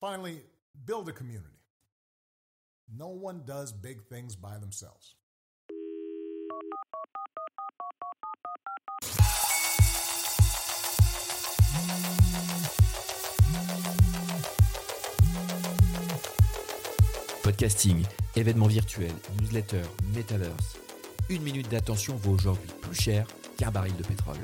Finally, 0.00 0.42
build 0.86 1.10
a 1.10 1.12
community. 1.12 1.60
No 2.88 3.08
one 3.08 3.42
does 3.44 3.70
big 3.70 4.00
things 4.08 4.34
by 4.34 4.56
themselves. 4.58 5.14
Podcasting, 17.42 18.06
événements 18.36 18.68
virtuels, 18.68 19.12
newsletters, 19.38 19.84
metaverse. 20.14 20.78
Une 21.28 21.42
minute 21.42 21.68
d'attention 21.68 22.16
vaut 22.16 22.32
aujourd'hui 22.32 22.70
plus 22.80 22.98
cher 22.98 23.26
qu'un 23.58 23.70
baril 23.70 23.94
de 23.96 24.02
pétrole. 24.02 24.38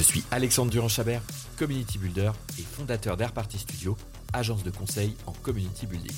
Je 0.00 0.04
suis 0.06 0.24
Alexandre 0.30 0.70
Durand-Chabert, 0.70 1.20
community 1.58 1.98
builder 1.98 2.30
et 2.58 2.62
fondateur 2.62 3.18
d'Airparty 3.18 3.58
Studio, 3.58 3.98
agence 4.32 4.62
de 4.62 4.70
conseil 4.70 5.14
en 5.26 5.32
community 5.32 5.84
building. 5.84 6.16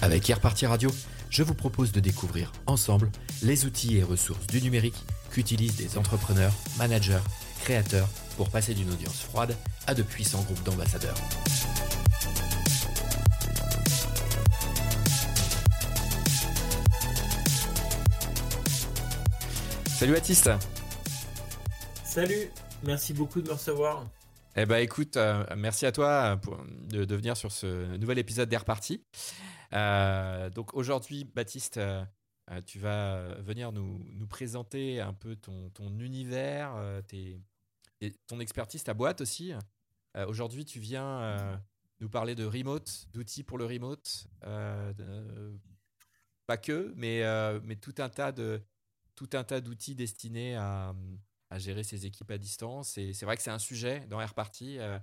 Avec 0.00 0.30
Airparty 0.30 0.64
Radio, 0.64 0.90
je 1.28 1.42
vous 1.42 1.52
propose 1.52 1.92
de 1.92 2.00
découvrir 2.00 2.50
ensemble 2.64 3.10
les 3.42 3.66
outils 3.66 3.98
et 3.98 4.02
ressources 4.02 4.46
du 4.46 4.62
numérique 4.62 5.04
qu'utilisent 5.30 5.76
des 5.76 5.98
entrepreneurs, 5.98 6.54
managers, 6.78 7.20
créateurs 7.62 8.08
pour 8.38 8.48
passer 8.48 8.72
d'une 8.72 8.90
audience 8.90 9.20
froide 9.20 9.54
à 9.86 9.92
de 9.92 10.02
puissants 10.02 10.40
groupes 10.40 10.62
d'ambassadeurs. 10.62 11.18
Salut 20.00 20.14
Baptiste 20.14 20.50
Salut, 22.04 22.50
merci 22.84 23.12
beaucoup 23.12 23.42
de 23.42 23.48
me 23.48 23.52
recevoir. 23.52 24.08
Eh 24.56 24.64
ben 24.64 24.78
écoute, 24.78 25.18
euh, 25.18 25.44
merci 25.58 25.84
à 25.84 25.92
toi 25.92 26.38
pour, 26.38 26.56
de, 26.88 27.04
de, 27.04 27.14
venir 27.14 27.36
sur 27.36 27.52
ce 27.52 27.98
nouvel 27.98 28.18
épisode 28.18 28.48
d'Air 28.48 28.64
Party. 28.64 29.04
Euh, 29.74 30.48
donc 30.48 30.72
aujourd'hui, 30.72 31.24
Baptiste, 31.24 31.76
euh, 31.76 32.02
tu 32.64 32.78
vas 32.78 33.34
venir 33.42 33.72
nous, 33.72 34.02
nous, 34.14 34.26
présenter 34.26 35.02
un 35.02 35.12
peu 35.12 35.36
ton, 35.36 35.68
ton 35.68 35.90
univers, 35.98 36.72
tes, 37.06 37.38
et 38.00 38.12
ton 38.26 38.40
expertise, 38.40 38.82
ta 38.82 38.94
boîte 38.94 39.20
aussi. 39.20 39.52
aujourd'hui, 40.26 40.64
tu 40.64 40.80
viens 40.80 41.60
nous 42.00 42.08
parler 42.08 42.34
de 42.34 42.46
remote, 42.46 43.04
d'outils 43.12 43.42
pour 43.42 43.58
le 43.58 43.66
remote. 43.66 44.28
pas 46.46 46.56
que, 46.56 46.90
mais, 46.96 47.22
mais 47.64 47.76
tout 47.76 47.96
un 47.98 48.08
tas 48.08 48.32
de 48.32 48.62
tout 49.14 49.30
un 49.34 49.44
tas 49.44 49.60
d'outils 49.60 49.94
destinés 49.94 50.56
à, 50.56 50.94
gérer 51.56 51.82
ses 51.82 52.06
équipes 52.06 52.30
à 52.30 52.38
distance. 52.38 52.96
Et 52.96 53.12
c'est 53.12 53.26
vrai 53.26 53.36
que 53.36 53.42
c'est 53.42 53.50
un 53.50 53.58
sujet 53.58 54.06
dans 54.08 54.20
AirParty, 54.20 54.78
euh, 54.78 54.98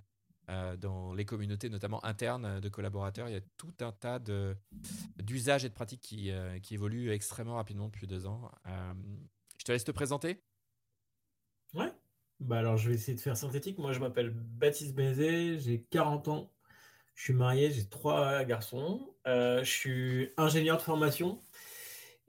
euh, 0.49 0.77
dans 0.77 1.13
les 1.13 1.25
communautés 1.25 1.69
notamment 1.69 2.03
internes 2.05 2.61
de 2.61 2.69
collaborateurs. 2.69 3.27
Il 3.27 3.33
y 3.33 3.37
a 3.37 3.41
tout 3.57 3.73
un 3.81 3.91
tas 3.91 4.17
d'usages 5.17 5.65
et 5.65 5.69
de 5.69 5.73
pratiques 5.73 5.99
qui, 5.99 6.31
euh, 6.31 6.57
évoluent 6.71 7.11
extrêmement 7.11 7.55
rapidement 7.55 7.87
depuis 7.87 8.07
deux 8.07 8.25
ans. 8.27 8.49
Euh, 8.65 8.93
je 9.59 9.65
te 9.65 9.73
laisse 9.73 9.83
te 9.83 9.91
présenter. 9.91 10.41
Ouais. 11.73 11.91
Bah 12.39 12.59
alors, 12.59 12.77
je 12.77 12.87
vais 12.87 12.95
essayer 12.95 13.15
de 13.15 13.19
faire 13.19 13.35
synthétique. 13.35 13.77
Moi, 13.77 13.91
je 13.91 13.99
m'appelle 13.99 14.29
Baptiste 14.29 14.95
Bézé, 14.95 15.59
j'ai 15.59 15.81
40 15.81 16.29
ans. 16.29 16.53
Je 17.15 17.23
suis 17.23 17.33
marié, 17.33 17.69
j'ai 17.71 17.89
trois 17.89 18.45
garçons. 18.45 19.13
je 19.25 19.63
suis 19.65 20.31
ingénieur 20.37 20.77
de 20.77 20.81
formation. 20.81 21.41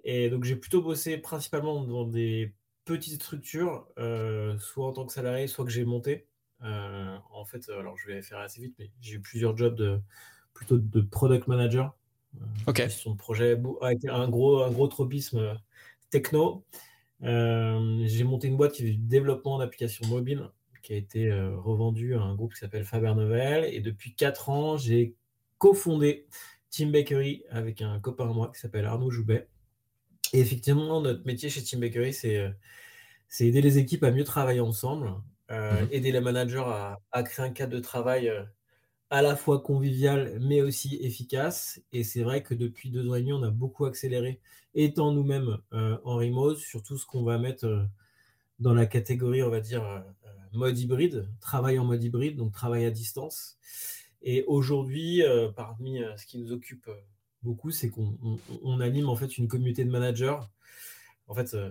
Et 0.05 0.31
donc, 0.31 0.45
j'ai 0.45 0.57
plutôt 0.57 0.83
bossé 0.83 1.19
principalement 1.19 1.85
dans 1.85 2.05
des 2.05 2.55
petites 2.85 3.23
structures, 3.23 3.87
euh, 3.99 4.59
soit 4.59 4.87
en 4.87 4.93
tant 4.93 5.07
que 5.07 5.13
salarié, 5.13 5.47
soit 5.47 5.65
que 5.65 5.71
j'ai 5.71 5.85
monté. 5.85 6.27
Euh, 6.63 7.17
en 7.31 7.45
fait, 7.45 7.69
alors 7.69 7.97
je 7.97 8.09
vais 8.09 8.23
faire 8.23 8.39
assez 8.39 8.61
vite, 8.61 8.75
mais 8.79 8.91
j'ai 9.01 9.17
eu 9.17 9.21
plusieurs 9.21 9.57
jobs 9.57 9.75
de 9.75 10.01
plutôt 10.55 10.79
de 10.79 11.01
product 11.01 11.47
manager. 11.47 11.95
Euh, 12.37 12.45
ok. 12.67 12.83
De 13.07 13.15
projet 13.15 13.61
avec 13.83 14.05
un 14.07 14.29
gros, 14.29 14.63
un 14.63 14.71
gros 14.71 14.89
tropisme 14.89 15.57
techno. 16.11 16.65
Euh, 17.23 18.03
j'ai 18.07 18.25
monté 18.25 18.49
une 18.49 18.57
boîte 18.57 18.73
qui 18.73 18.83
fait 18.83 18.93
du 18.93 18.97
développement 18.97 19.59
d'applications 19.59 20.07
mobiles 20.07 20.49
qui 20.83 20.95
a 20.95 20.97
été 20.97 21.31
revendue 21.33 22.15
à 22.15 22.23
un 22.23 22.35
groupe 22.35 22.55
qui 22.55 22.61
s'appelle 22.61 22.85
Faber 22.85 23.15
Novel. 23.15 23.65
Et 23.75 23.81
depuis 23.81 24.15
4 24.15 24.49
ans, 24.49 24.77
j'ai 24.79 25.15
cofondé 25.59 26.27
Team 26.71 26.93
Bakery 26.93 27.45
avec 27.51 27.83
un 27.83 28.01
copain 28.01 28.31
à 28.31 28.33
moi 28.33 28.51
qui 28.55 28.59
s'appelle 28.59 28.87
Arnaud 28.87 29.11
Joubet. 29.11 29.49
Et 30.33 30.41
effectivement, 30.41 31.01
notre 31.01 31.25
métier 31.27 31.49
chez 31.49 31.63
Team 31.63 31.81
Bakery, 31.81 32.13
c'est 32.13 32.37
euh, 32.37 32.51
aider 33.41 33.61
les 33.61 33.79
équipes 33.79 34.05
à 34.05 34.11
mieux 34.11 34.25
travailler 34.25 34.61
ensemble, 34.61 35.15
euh, 35.51 35.85
mmh. 35.85 35.89
aider 35.93 36.13
les 36.13 36.21
managers 36.21 36.65
à, 36.67 37.01
à, 37.13 37.23
créer 37.23 37.47
un 37.47 37.51
cadre 37.51 37.75
de 37.75 37.81
travail 37.81 38.29
euh, 38.29 38.43
à 39.11 39.23
la 39.23 39.37
fois 39.37 39.61
convivial, 39.61 40.39
mais 40.41 40.61
aussi 40.63 40.99
efficace. 41.01 41.81
Et 41.93 42.05
c'est 42.05 42.23
vrai 42.23 42.43
que 42.43 42.55
depuis 42.55 42.91
deux 42.91 43.09
ans 43.09 43.15
et 43.15 43.21
demi, 43.21 43.33
on 43.33 43.43
a 43.43 43.51
beaucoup 43.51 43.87
accéléré, 43.87 44.41
étant 44.75 45.13
nous-mêmes 45.13 45.59
euh, 45.73 45.97
en 46.05 46.17
remote, 46.17 46.59
sur 46.59 46.83
tout 46.83 46.99
ce 46.99 47.07
qu'on 47.07 47.23
va 47.23 47.39
mettre 47.39 47.65
euh, 47.67 47.85
dans 48.59 48.75
la 48.75 48.87
catégorie, 48.87 49.43
on 49.43 49.51
va 49.51 49.61
dire, 49.61 50.05
mode 50.53 50.79
hybride, 50.79 51.29
travail 51.41 51.79
en 51.79 51.85
mode 51.85 52.03
hybride, 52.03 52.37
donc 52.37 52.53
travail 52.53 52.85
à 52.85 52.91
distance. 52.91 53.57
Et 54.21 54.45
aujourd'hui, 54.49 55.23
parmi 55.55 56.01
ce 56.17 56.27
qui 56.27 56.39
nous 56.39 56.51
occupe 56.51 56.91
beaucoup, 57.43 57.71
c'est 57.71 57.91
qu'on 57.91 58.17
on, 58.23 58.39
on 58.63 58.81
anime 58.81 59.09
en 59.09 59.17
fait 59.17 59.39
une 59.39 59.49
communauté 59.49 59.85
de 59.85 59.91
managers. 59.91 60.39
En 61.27 61.35
fait, 61.35 61.55
euh, 61.55 61.71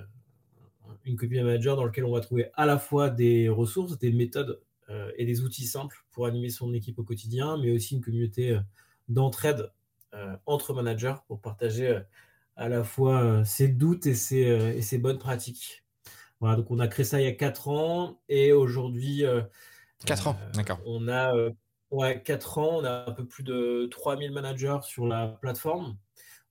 une 1.05 1.17
communauté 1.17 1.41
de 1.41 1.45
managers 1.45 1.75
dans 1.75 1.85
laquelle 1.85 2.05
on 2.05 2.13
va 2.13 2.21
trouver 2.21 2.49
à 2.53 2.65
la 2.65 2.77
fois 2.77 3.09
des 3.09 3.49
ressources, 3.49 3.97
des 3.97 4.11
méthodes 4.11 4.61
euh, 4.89 5.11
et 5.17 5.25
des 5.25 5.41
outils 5.41 5.65
simples 5.65 6.05
pour 6.11 6.25
animer 6.25 6.49
son 6.49 6.73
équipe 6.73 6.99
au 6.99 7.03
quotidien, 7.03 7.57
mais 7.57 7.71
aussi 7.71 7.95
une 7.95 8.01
communauté 8.01 8.51
euh, 8.51 8.59
d'entraide 9.09 9.71
entre 10.47 10.73
managers 10.73 11.13
pour 11.27 11.41
partager 11.41 12.01
à 12.55 12.69
la 12.69 12.83
fois 12.83 13.45
ses 13.45 13.67
doutes 13.67 14.07
et 14.07 14.15
ses, 14.15 14.39
et 14.39 14.81
ses, 14.81 14.97
bonnes 14.97 15.19
pratiques. 15.19 15.83
Voilà, 16.39 16.55
donc 16.55 16.71
on 16.71 16.79
a 16.79 16.87
créé 16.87 17.05
ça 17.05 17.21
il 17.21 17.25
y 17.25 17.27
a 17.27 17.33
4 17.33 17.67
ans 17.67 18.19
et 18.27 18.51
aujourd'hui. 18.51 19.25
4 20.05 20.27
ans, 20.27 20.37
d'accord. 20.55 20.79
On 20.87 21.07
a 21.07 21.33
Ouais, 21.89 22.21
4 22.21 22.57
ans, 22.57 22.79
on 22.79 22.83
a 22.83 23.05
un 23.07 23.11
peu 23.13 23.25
plus 23.25 23.43
de 23.43 23.87
3000 23.91 24.31
managers 24.31 24.79
sur 24.83 25.07
la 25.07 25.27
plateforme. 25.27 25.97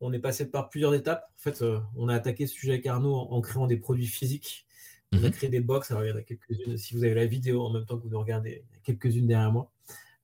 On 0.01 0.13
est 0.13 0.19
passé 0.19 0.51
par 0.51 0.71
plusieurs 0.71 0.95
étapes. 0.95 1.31
En 1.37 1.41
fait, 1.41 1.63
euh, 1.63 1.79
on 1.97 2.09
a 2.09 2.15
attaqué 2.15 2.47
ce 2.47 2.55
sujet 2.55 2.73
avec 2.73 2.87
Arnaud 2.87 3.15
en, 3.15 3.31
en 3.33 3.41
créant 3.41 3.67
des 3.67 3.77
produits 3.77 4.07
physiques. 4.07 4.67
On 5.13 5.23
a 5.25 5.31
créé 5.31 5.49
des 5.49 5.61
box. 5.61 5.91
Alors, 5.91 6.05
il 6.05 6.09
y 6.09 6.13
en 6.13 6.17
a 6.17 6.23
quelques-unes. 6.23 6.77
Si 6.77 6.95
vous 6.95 7.05
avez 7.05 7.15
la 7.15 7.27
vidéo 7.27 7.63
en 7.63 7.71
même 7.71 7.85
temps 7.85 7.97
que 7.97 8.03
vous 8.03 8.11
nous 8.11 8.19
regardez, 8.19 8.65
il 8.71 8.75
y 8.75 8.79
a 8.79 8.81
quelques-unes 8.83 9.27
derrière 9.27 9.53
moi. 9.53 9.71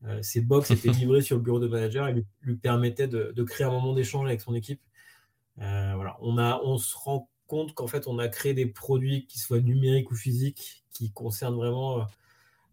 Euh, 0.05 0.21
ces 0.23 0.41
box 0.41 0.71
étaient 0.71 0.89
livrées 0.91 1.23
sur 1.23 1.37
le 1.37 1.43
bureau 1.43 1.61
de 1.61 1.69
manager 1.69 2.09
et 2.09 2.13
lui, 2.13 2.27
lui 2.41 2.57
permettaient 2.57 3.07
de, 3.07 3.33
de, 3.35 3.43
créer 3.45 3.67
un 3.67 3.71
moment 3.71 3.95
d'échange 3.95 4.27
avec 4.27 4.41
son 4.41 4.55
équipe. 4.55 4.81
Euh, 5.61 5.93
voilà. 5.95 6.17
on, 6.21 6.39
a, 6.39 6.61
on 6.65 6.79
se 6.79 6.97
rend 6.97 7.29
compte 7.47 7.75
qu'en 7.75 7.87
fait, 7.87 8.07
on 8.09 8.19
a 8.19 8.29
créé 8.29 8.55
des 8.55 8.67
produits 8.67 9.27
qui 9.27 9.39
soient 9.39 9.61
numériques 9.61 10.11
ou 10.11 10.17
physiques, 10.17 10.85
qui 10.91 11.13
concernent 11.13 11.57
vraiment 11.57 12.07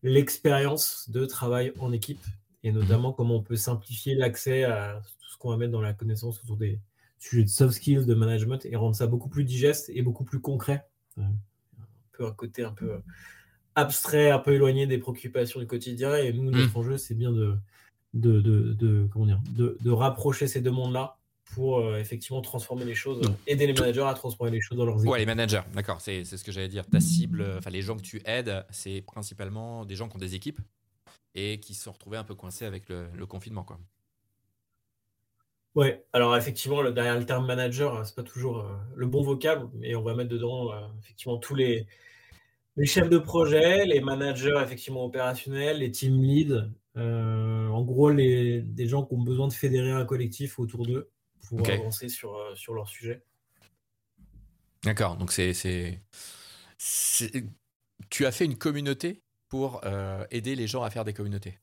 l'expérience 0.04 1.10
de 1.10 1.26
travail 1.26 1.74
en 1.80 1.92
équipe 1.92 2.24
et 2.64 2.72
notamment 2.72 3.14
comment 3.14 3.36
on 3.36 3.44
peut 3.44 3.56
simplifier 3.56 4.16
l'accès 4.16 4.64
à 4.64 5.02
tout 5.22 5.30
ce 5.30 5.38
qu'on 5.38 5.50
va 5.50 5.58
mettre 5.58 5.72
dans 5.72 5.82
la 5.82 5.94
connaissance 5.94 6.42
autour 6.44 6.58
des 6.58 6.80
sujets 7.18 7.44
de 7.44 7.50
soft 7.50 7.74
skills, 7.74 8.06
de 8.06 8.14
management 8.14 8.66
et 8.66 8.76
rendre 8.76 8.96
ça 8.96 9.08
beaucoup 9.08 9.30
plus 9.30 9.44
digeste 9.44 9.90
et 9.94 10.02
beaucoup 10.02 10.24
plus 10.24 10.40
concret. 10.40 10.86
Un 11.18 11.34
peu 12.14 12.26
un 12.26 12.32
côté 12.32 12.64
un 12.64 12.72
peu 12.72 13.02
abstrait, 13.76 14.32
un 14.32 14.40
peu 14.40 14.54
éloigné 14.54 14.88
des 14.88 14.98
préoccupations 14.98 15.60
du 15.60 15.68
quotidien. 15.68 16.16
Et 16.16 16.34
nous, 16.34 16.50
notre 16.50 16.74
mmh. 16.74 16.78
enjeu, 16.78 16.98
c'est 16.98 17.16
bien 17.16 17.32
de, 17.32 17.56
de, 18.14 18.42
de, 18.42 18.74
de, 18.74 19.08
comment 19.12 19.26
dire, 19.26 19.42
de, 19.52 19.78
de 19.82 19.92
rapprocher 19.92 20.48
ces 20.48 20.62
deux 20.62 20.72
mondes-là 20.72 21.19
pour 21.54 21.80
euh, 21.80 21.98
effectivement 21.98 22.42
transformer 22.42 22.86
les 22.86 22.96
choses, 22.96 23.22
Donc, 23.22 23.36
aider 23.48 23.68
les 23.68 23.74
managers 23.74 24.06
à 24.06 24.14
transformer 24.14 24.52
les 24.52 24.62
choses 24.62 24.78
dans 24.78 24.86
leurs 24.86 24.98
équipes. 24.98 25.10
Ouais, 25.10 25.20
les 25.20 25.26
managers, 25.26 25.62
d'accord, 25.74 26.02
c'est 26.02 26.24
ce 26.24 26.44
que 26.44 26.52
j'allais 26.52 26.68
dire. 26.68 26.86
Ta 26.86 27.00
cible, 27.00 27.46
enfin 27.58 27.70
les 27.70 27.82
gens 27.82 27.96
que 27.96 28.02
tu 28.02 28.22
aides, 28.26 28.66
c'est 28.70 29.02
principalement 29.02 29.86
des 29.86 29.96
gens 29.96 30.08
qui 30.08 30.16
ont 30.16 30.20
des 30.20 30.36
équipes 30.36 30.60
et 31.36 31.60
qui 31.60 31.74
se 31.74 31.84
sont 31.84 31.92
retrouvés 31.92 32.18
un 32.18 32.24
peu 32.24 32.36
coincés 32.36 32.66
avec 32.66 32.90
le, 32.90 33.08
le 33.16 33.26
confinement, 33.26 33.64
quoi. 33.64 33.80
Ouais, 35.76 36.04
alors 36.14 36.36
effectivement, 36.36 36.82
le, 36.82 36.92
derrière 36.92 37.18
le 37.18 37.26
terme 37.26 37.46
manager, 37.46 38.06
c'est 38.06 38.16
pas 38.16 38.24
toujours 38.24 38.60
euh, 38.60 38.74
le 38.96 39.06
bon 39.06 39.22
vocable, 39.22 39.70
mais 39.76 39.96
on 39.96 40.02
va 40.02 40.16
mettre 40.16 40.30
dedans 40.30 40.74
euh, 40.74 40.80
effectivement 41.00 41.38
tous 41.38 41.56
les, 41.56 41.86
les 42.76 42.86
chefs 42.88 43.10
de 43.10 43.20
projet, 43.20 43.86
les 43.86 44.02
managers 44.02 44.60
effectivement 44.64 45.06
opérationnels, 45.06 45.80
les 45.80 45.92
team 45.92 46.22
leads, 46.22 46.70
en 46.96 47.82
gros 47.84 48.10
les, 48.10 48.62
des 48.62 48.88
gens 48.88 49.06
qui 49.06 49.14
ont 49.14 49.22
besoin 49.22 49.48
de 49.48 49.54
fédérer 49.54 49.92
un 49.92 50.04
collectif 50.06 50.60
autour 50.60 50.86
d'eux 50.86 51.10
pour 51.50 51.62
okay. 51.62 51.74
avancer 51.74 52.10
sur, 52.10 52.36
euh, 52.36 52.56
sur 52.56 52.74
leur 52.74 52.88
sujet. 52.88 53.24
D'accord, 54.84 55.18
donc 55.18 55.32
c'est, 55.32 55.54
c'est, 55.54 56.02
Tu 58.10 58.26
as 58.26 58.32
fait 58.32 58.46
une 58.46 58.58
communauté 58.58 59.24
pour 59.50 59.82
euh, 59.84 60.26
aider 60.32 60.56
les 60.56 60.68
gens 60.68 60.84
à 60.84 60.90
faire 60.90 61.04
des 61.04 61.14
communautés, 61.14 61.60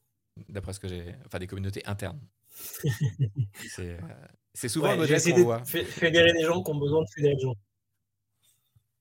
d'après 0.49 0.73
ce 0.73 0.81
que 0.81 0.89
j'ai... 0.89 1.15
Enfin, 1.25 1.39
des 1.39 1.47
communautés 1.47 1.87
internes. 1.87 2.21
c'est, 2.51 3.93
euh, 3.93 3.99
c'est 4.55 4.69
souvent 4.69 4.89
ouais, 4.89 4.97
le 4.97 5.03
modèle 5.03 5.23
qu'on 5.23 5.43
voit. 5.45 5.65
Fédérer 5.65 6.33
des 6.33 6.43
gens 6.43 6.63
qui 6.63 6.71
ont 6.71 6.79
besoin 6.79 7.03
de 7.03 7.09
fédérer 7.15 7.37
des 7.37 7.43
gens. 7.43 7.55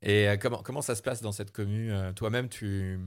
Et 0.02 0.28
comment, 0.40 0.62
comment 0.62 0.82
ça 0.82 0.94
se 0.94 1.02
passe 1.02 1.22
dans 1.22 1.32
cette 1.32 1.52
commune 1.52 2.14
Toi-même, 2.16 2.48
tu, 2.48 3.00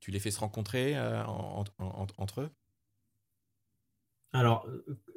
tu 0.00 0.10
les 0.10 0.18
fais 0.18 0.32
se 0.32 0.40
rencontrer 0.40 0.98
entre 0.98 2.40
eux? 2.40 2.50
Alors, 4.32 4.66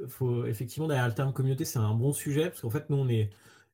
faut, 0.07 0.45
effectivement, 0.45 0.87
derrière 0.87 1.07
le 1.07 1.13
terme 1.13 1.31
communauté, 1.31 1.63
c'est 1.65 1.79
un 1.79 1.93
bon 1.93 2.11
sujet, 2.11 2.49
parce 2.49 2.61
qu'en 2.61 2.69
fait, 2.69 2.89
nous, 2.89 3.07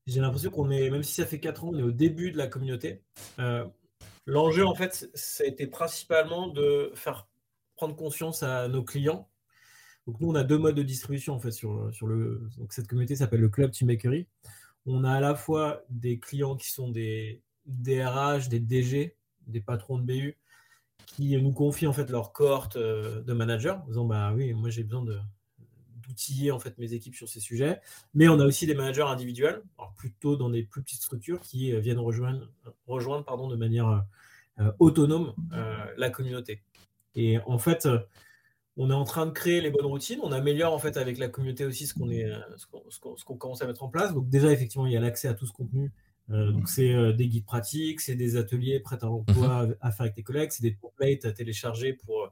j'ai 0.05 0.21
l'impression 0.21 0.51
qu'on 0.51 0.69
est, 0.69 0.89
même 0.89 1.03
si 1.03 1.13
ça 1.13 1.25
fait 1.25 1.39
4 1.39 1.63
ans, 1.63 1.69
on 1.73 1.79
est 1.79 1.83
au 1.83 1.91
début 1.91 2.31
de 2.31 2.37
la 2.37 2.47
communauté. 2.47 3.01
L'enjeu, 4.27 4.65
en 4.65 4.75
fait, 4.75 5.09
ça 5.15 5.43
a 5.43 5.47
été 5.47 5.65
principalement 5.65 6.47
de 6.47 6.91
faire 6.93 7.27
prendre 7.75 7.95
conscience 7.95 8.43
à 8.43 8.67
nos 8.67 8.83
clients. 8.83 9.27
Donc, 10.05 10.19
nous, 10.19 10.29
on 10.29 10.35
a 10.35 10.43
deux 10.43 10.59
modes 10.59 10.75
de 10.75 10.83
distribution, 10.83 11.33
en 11.33 11.39
fait, 11.39 11.51
sur, 11.51 11.91
cette 12.69 12.87
communauté 12.87 13.15
s'appelle 13.15 13.41
le 13.41 13.49
Club 13.49 13.71
Teammakery. 13.71 14.27
On 14.85 15.03
a 15.03 15.13
à 15.13 15.19
la 15.19 15.35
fois 15.35 15.83
des 15.89 16.19
clients 16.19 16.55
qui 16.55 16.69
sont 16.69 16.89
des 16.89 17.41
DRH, 17.65 18.49
des 18.49 18.59
DG, 18.59 19.15
des 19.47 19.61
patrons 19.61 19.97
de 19.97 20.03
BU, 20.03 20.37
qui 21.05 21.39
nous 21.41 21.51
confient 21.51 21.87
en 21.87 21.93
fait 21.93 22.09
leur 22.09 22.31
cohorte 22.33 22.75
euh, 22.75 23.21
de 23.21 23.33
managers, 23.33 23.75
en 23.83 23.87
disant 23.87 24.05
bah 24.05 24.33
oui, 24.33 24.53
moi 24.53 24.69
j'ai 24.69 24.83
besoin 24.83 25.03
d'outiller 26.07 26.51
en 26.51 26.59
fait 26.59 26.77
mes 26.77 26.93
équipes 26.93 27.15
sur 27.15 27.29
ces 27.29 27.39
sujets. 27.39 27.79
Mais 28.13 28.27
on 28.27 28.39
a 28.39 28.45
aussi 28.45 28.65
des 28.65 28.75
managers 28.75 29.01
individuels, 29.03 29.61
plutôt 29.95 30.35
dans 30.35 30.49
des 30.49 30.63
plus 30.63 30.81
petites 30.81 31.01
structures 31.01 31.41
qui 31.41 31.73
euh, 31.73 31.79
viennent 31.79 31.99
rejoindre, 31.99 32.49
rejoindre 32.87 33.25
pardon, 33.25 33.47
de 33.47 33.55
manière 33.55 34.05
euh, 34.59 34.71
autonome 34.79 35.33
la 35.97 36.09
communauté. 36.09 36.61
Et 37.15 37.39
en 37.45 37.57
fait, 37.57 37.87
on 38.77 38.89
est 38.89 38.93
en 38.93 39.03
train 39.03 39.25
de 39.25 39.31
créer 39.31 39.59
les 39.59 39.69
bonnes 39.69 39.85
routines. 39.85 40.19
On 40.23 40.31
améliore 40.31 40.73
en 40.73 40.79
fait 40.79 40.97
avec 40.97 41.17
la 41.17 41.27
communauté 41.27 41.65
aussi 41.65 41.87
ce 41.87 41.93
qu'on 41.93 42.09
est, 42.09 42.31
ce 42.57 43.25
qu'on, 43.25 43.37
commence 43.37 43.61
à 43.61 43.67
mettre 43.67 43.83
en 43.83 43.89
place. 43.89 44.13
Donc 44.13 44.29
déjà 44.29 44.51
effectivement, 44.51 44.85
il 44.85 44.93
y 44.93 44.97
a 44.97 44.99
l'accès 44.99 45.27
à 45.27 45.33
tout 45.33 45.45
ce 45.45 45.53
contenu. 45.53 45.91
Donc 46.31 46.69
c'est 46.69 47.13
des 47.13 47.27
guides 47.27 47.45
pratiques, 47.45 48.01
c'est 48.01 48.15
des 48.15 48.37
ateliers 48.37 48.79
prêts 48.79 48.97
à 49.01 49.05
l'emploi 49.05 49.67
mhm. 49.67 49.75
à 49.81 49.91
faire 49.91 50.01
avec 50.01 50.15
tes 50.15 50.23
collègues, 50.23 50.51
c'est 50.51 50.63
des 50.63 50.75
templates 50.75 51.25
à 51.25 51.31
télécharger 51.31 51.93
pour 51.93 52.31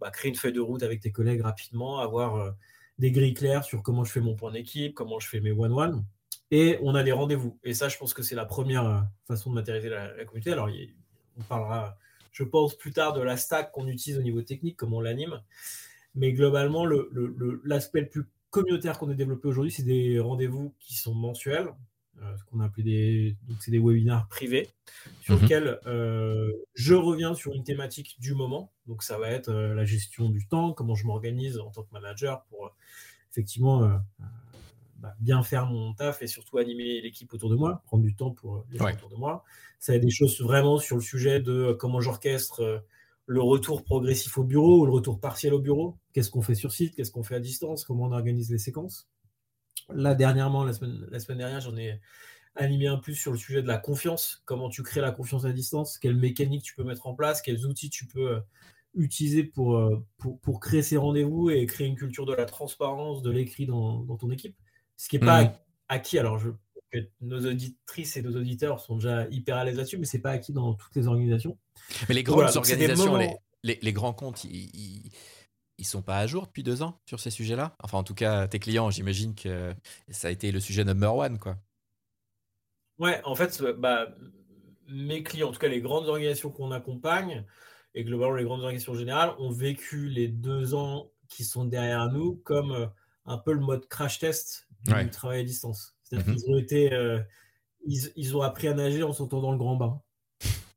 bah, 0.00 0.10
créer 0.10 0.30
une 0.30 0.36
feuille 0.36 0.52
de 0.52 0.60
route 0.60 0.82
avec 0.82 1.00
tes 1.00 1.12
collègues 1.12 1.42
rapidement, 1.42 1.98
avoir 1.98 2.54
des 2.98 3.10
grilles 3.10 3.34
claires 3.34 3.64
sur 3.64 3.82
comment 3.82 4.04
je 4.04 4.12
fais 4.12 4.20
mon 4.20 4.34
point 4.34 4.52
d'équipe, 4.52 4.94
comment 4.94 5.18
je 5.18 5.28
fais 5.28 5.40
mes 5.40 5.52
one-one. 5.52 6.04
Et 6.52 6.78
on 6.82 6.94
a 6.94 7.02
des 7.02 7.12
rendez-vous. 7.12 7.58
Et 7.64 7.74
ça, 7.74 7.88
je 7.88 7.96
pense 7.96 8.12
que 8.12 8.22
c'est 8.22 8.34
la 8.34 8.44
première 8.44 8.86
euh, 8.86 9.00
façon 9.26 9.50
de 9.50 9.54
matérialiser 9.54 9.88
la, 9.88 10.24
communauté. 10.24 10.52
Alors, 10.52 10.68
on 11.38 11.42
parlera, 11.42 11.96
je 12.30 12.44
pense, 12.44 12.76
plus 12.76 12.92
tard 12.92 13.14
de 13.14 13.22
la 13.22 13.36
stack 13.36 13.72
qu'on 13.72 13.88
utilise 13.88 14.18
au 14.18 14.22
niveau 14.22 14.42
technique, 14.42 14.76
comment 14.76 14.98
on 14.98 15.00
l'anime. 15.00 15.40
Mais 16.14 16.32
globalement, 16.32 16.84
l'aspect 17.64 18.02
le, 18.02 18.08
plus 18.08 18.26
communautaire 18.50 18.98
qu'on 18.98 19.08
a 19.08 19.14
développé 19.14 19.48
aujourd'hui, 19.48 19.72
c'est 19.72 19.82
des 19.82 20.20
rendez-vous 20.20 20.74
qui 20.78 20.94
sont 20.94 21.14
mensuels, 21.14 21.68
euh, 21.68 21.72
ce 22.36 22.44
qu'on 22.44 22.60
a 22.60 22.66
appelé 22.66 22.82
des, 22.82 23.36
donc 23.48 23.58
c'est 23.60 23.70
des 23.70 23.78
webinaires 23.78 24.26
privés, 24.28 24.68
sur 25.20 25.34
mhm. 25.34 25.42
lesquels 25.42 25.80
euh, 25.86 26.52
je 26.74 26.94
reviens 26.94 27.34
sur 27.34 27.52
une 27.54 27.64
thématique 27.64 28.16
du 28.20 28.34
moment. 28.34 28.72
Donc 28.86 29.02
ça 29.02 29.18
va 29.18 29.30
être 29.30 29.48
euh, 29.48 29.74
la 29.74 29.84
gestion 29.84 30.28
du 30.28 30.46
temps, 30.46 30.72
comment 30.72 30.94
je 30.94 31.06
m'organise 31.06 31.58
en 31.58 31.70
tant 31.70 31.82
que 31.82 31.92
manager 31.92 32.44
pour 32.44 32.74
effectivement 33.30 33.98
bah, 34.98 35.14
bien 35.20 35.42
faire 35.42 35.66
mon 35.66 35.94
taf 35.94 36.20
et 36.20 36.26
surtout 36.26 36.58
animer 36.58 37.00
l'équipe 37.00 37.32
autour 37.32 37.48
de 37.48 37.56
moi, 37.56 37.82
prendre 37.86 38.02
du 38.02 38.14
temps 38.14 38.30
pour 38.30 38.66
les 38.70 38.78
gens 38.78 38.92
autour 38.92 39.08
de 39.08 39.16
moi. 39.16 39.42
Ça 39.78 39.92
va 39.92 39.96
être 39.96 40.02
des 40.02 40.10
choses 40.10 40.40
vraiment 40.40 40.78
sur 40.78 40.96
le 40.96 41.02
sujet 41.02 41.40
de 41.40 41.74
comment 41.78 42.00
j'orchestre 42.00 42.84
le 43.26 43.40
retour 43.40 43.82
progressif 43.84 44.36
au 44.36 44.44
bureau 44.44 44.82
ou 44.82 44.86
le 44.86 44.92
retour 44.92 45.18
partiel 45.18 45.54
au 45.54 45.58
bureau. 45.58 45.96
Qu'est-ce 46.12 46.30
qu'on 46.30 46.42
fait 46.42 46.54
sur 46.54 46.72
site, 46.72 46.94
qu'est-ce 46.94 47.10
qu'on 47.10 47.22
fait 47.22 47.36
à 47.36 47.40
distance, 47.40 47.84
comment 47.84 48.04
on 48.04 48.12
organise 48.12 48.50
les 48.50 48.58
séquences? 48.58 49.08
Là, 49.94 50.14
dernièrement, 50.14 50.64
la 50.64 50.72
semaine, 50.72 51.06
la 51.10 51.20
semaine 51.20 51.38
dernière, 51.38 51.60
j'en 51.60 51.76
ai 51.76 52.00
animé 52.54 52.86
un 52.86 52.98
plus 52.98 53.14
sur 53.14 53.32
le 53.32 53.38
sujet 53.38 53.62
de 53.62 53.66
la 53.66 53.78
confiance. 53.78 54.42
Comment 54.44 54.68
tu 54.68 54.82
crées 54.82 55.00
la 55.00 55.12
confiance 55.12 55.44
à 55.44 55.52
distance, 55.52 55.98
quelles 55.98 56.16
mécaniques 56.16 56.62
tu 56.62 56.74
peux 56.74 56.84
mettre 56.84 57.06
en 57.06 57.14
place, 57.14 57.42
quels 57.42 57.66
outils 57.66 57.90
tu 57.90 58.06
peux 58.06 58.32
euh, 58.32 58.40
utiliser 58.94 59.44
pour, 59.44 59.76
euh, 59.76 60.04
pour, 60.18 60.38
pour, 60.40 60.60
créer 60.60 60.82
ces 60.82 60.96
rendez-vous 60.96 61.50
et 61.50 61.64
créer 61.66 61.86
une 61.86 61.96
culture 61.96 62.26
de 62.26 62.34
la 62.34 62.44
transparence, 62.44 63.22
de 63.22 63.30
l'écrit 63.30 63.66
dans, 63.66 64.00
dans, 64.00 64.16
ton 64.16 64.30
équipe? 64.30 64.56
Ce 64.96 65.08
qui 65.08 65.18
n'est 65.18 65.26
pas 65.26 65.44
mmh. 65.44 65.52
acquis. 65.88 66.18
Alors, 66.18 66.38
je, 66.38 66.50
nos 67.20 67.46
auditrices 67.46 68.16
et 68.16 68.22
nos 68.22 68.36
auditeurs 68.36 68.80
sont 68.80 68.96
déjà 68.96 69.26
hyper 69.30 69.56
à 69.56 69.64
l'aise 69.64 69.76
là-dessus, 69.76 69.98
mais 69.98 70.04
c'est 70.04 70.20
pas 70.20 70.32
acquis 70.32 70.52
dans 70.52 70.74
toutes 70.74 70.94
les 70.94 71.06
organisations. 71.06 71.56
Mais 72.08 72.14
les 72.14 72.22
grandes 72.22 72.54
organisations, 72.54 73.16
les, 73.16 73.34
les, 73.62 73.78
les, 73.80 73.92
grands 73.92 74.12
comptes, 74.12 74.44
ils, 74.44 74.70
ils 74.74 75.12
sont 75.80 76.02
pas 76.02 76.18
à 76.18 76.26
jour 76.26 76.46
depuis 76.46 76.62
deux 76.62 76.82
ans 76.82 77.00
sur 77.06 77.20
ces 77.20 77.30
sujets-là 77.30 77.74
Enfin, 77.82 77.98
en 77.98 78.04
tout 78.04 78.14
cas, 78.14 78.46
tes 78.46 78.58
clients, 78.58 78.90
j'imagine 78.90 79.34
que 79.34 79.74
ça 80.08 80.28
a 80.28 80.30
été 80.30 80.52
le 80.52 80.60
sujet 80.60 80.84
number 80.84 81.14
one, 81.14 81.38
quoi. 81.38 81.56
Ouais, 82.98 83.20
en 83.24 83.34
fait, 83.34 83.60
euh, 83.62 83.72
bah, 83.72 84.14
mes 84.88 85.22
clients, 85.22 85.48
en 85.48 85.52
tout 85.52 85.58
cas 85.58 85.68
les 85.68 85.80
grandes 85.80 86.06
organisations 86.06 86.50
qu'on 86.50 86.70
accompagne, 86.70 87.44
et 87.94 88.04
globalement 88.04 88.36
les 88.36 88.44
grandes 88.44 88.60
organisations 88.60 88.94
générales, 88.94 89.34
ont 89.38 89.50
vécu 89.50 90.08
les 90.08 90.28
deux 90.28 90.74
ans 90.74 91.10
qui 91.28 91.44
sont 91.44 91.64
derrière 91.64 92.10
nous 92.12 92.36
comme 92.44 92.72
euh, 92.72 92.86
un 93.24 93.38
peu 93.38 93.52
le 93.52 93.60
mode 93.60 93.86
crash 93.88 94.18
test 94.18 94.68
du 94.84 95.10
travail 95.10 95.40
à 95.40 95.44
distance. 95.44 95.96
C'est-à-dire 96.02 96.28
mmh 96.32 96.36
qu'ils 96.36 96.50
ont 96.50 96.58
été, 96.58 96.92
euh, 96.92 97.20
ils, 97.86 98.12
ils, 98.16 98.36
ont 98.36 98.42
appris 98.42 98.68
à 98.68 98.74
nager 98.74 99.02
en 99.02 99.12
sautant 99.12 99.40
dans 99.40 99.52
le 99.52 99.58
grand 99.58 99.76
bain. 99.76 100.00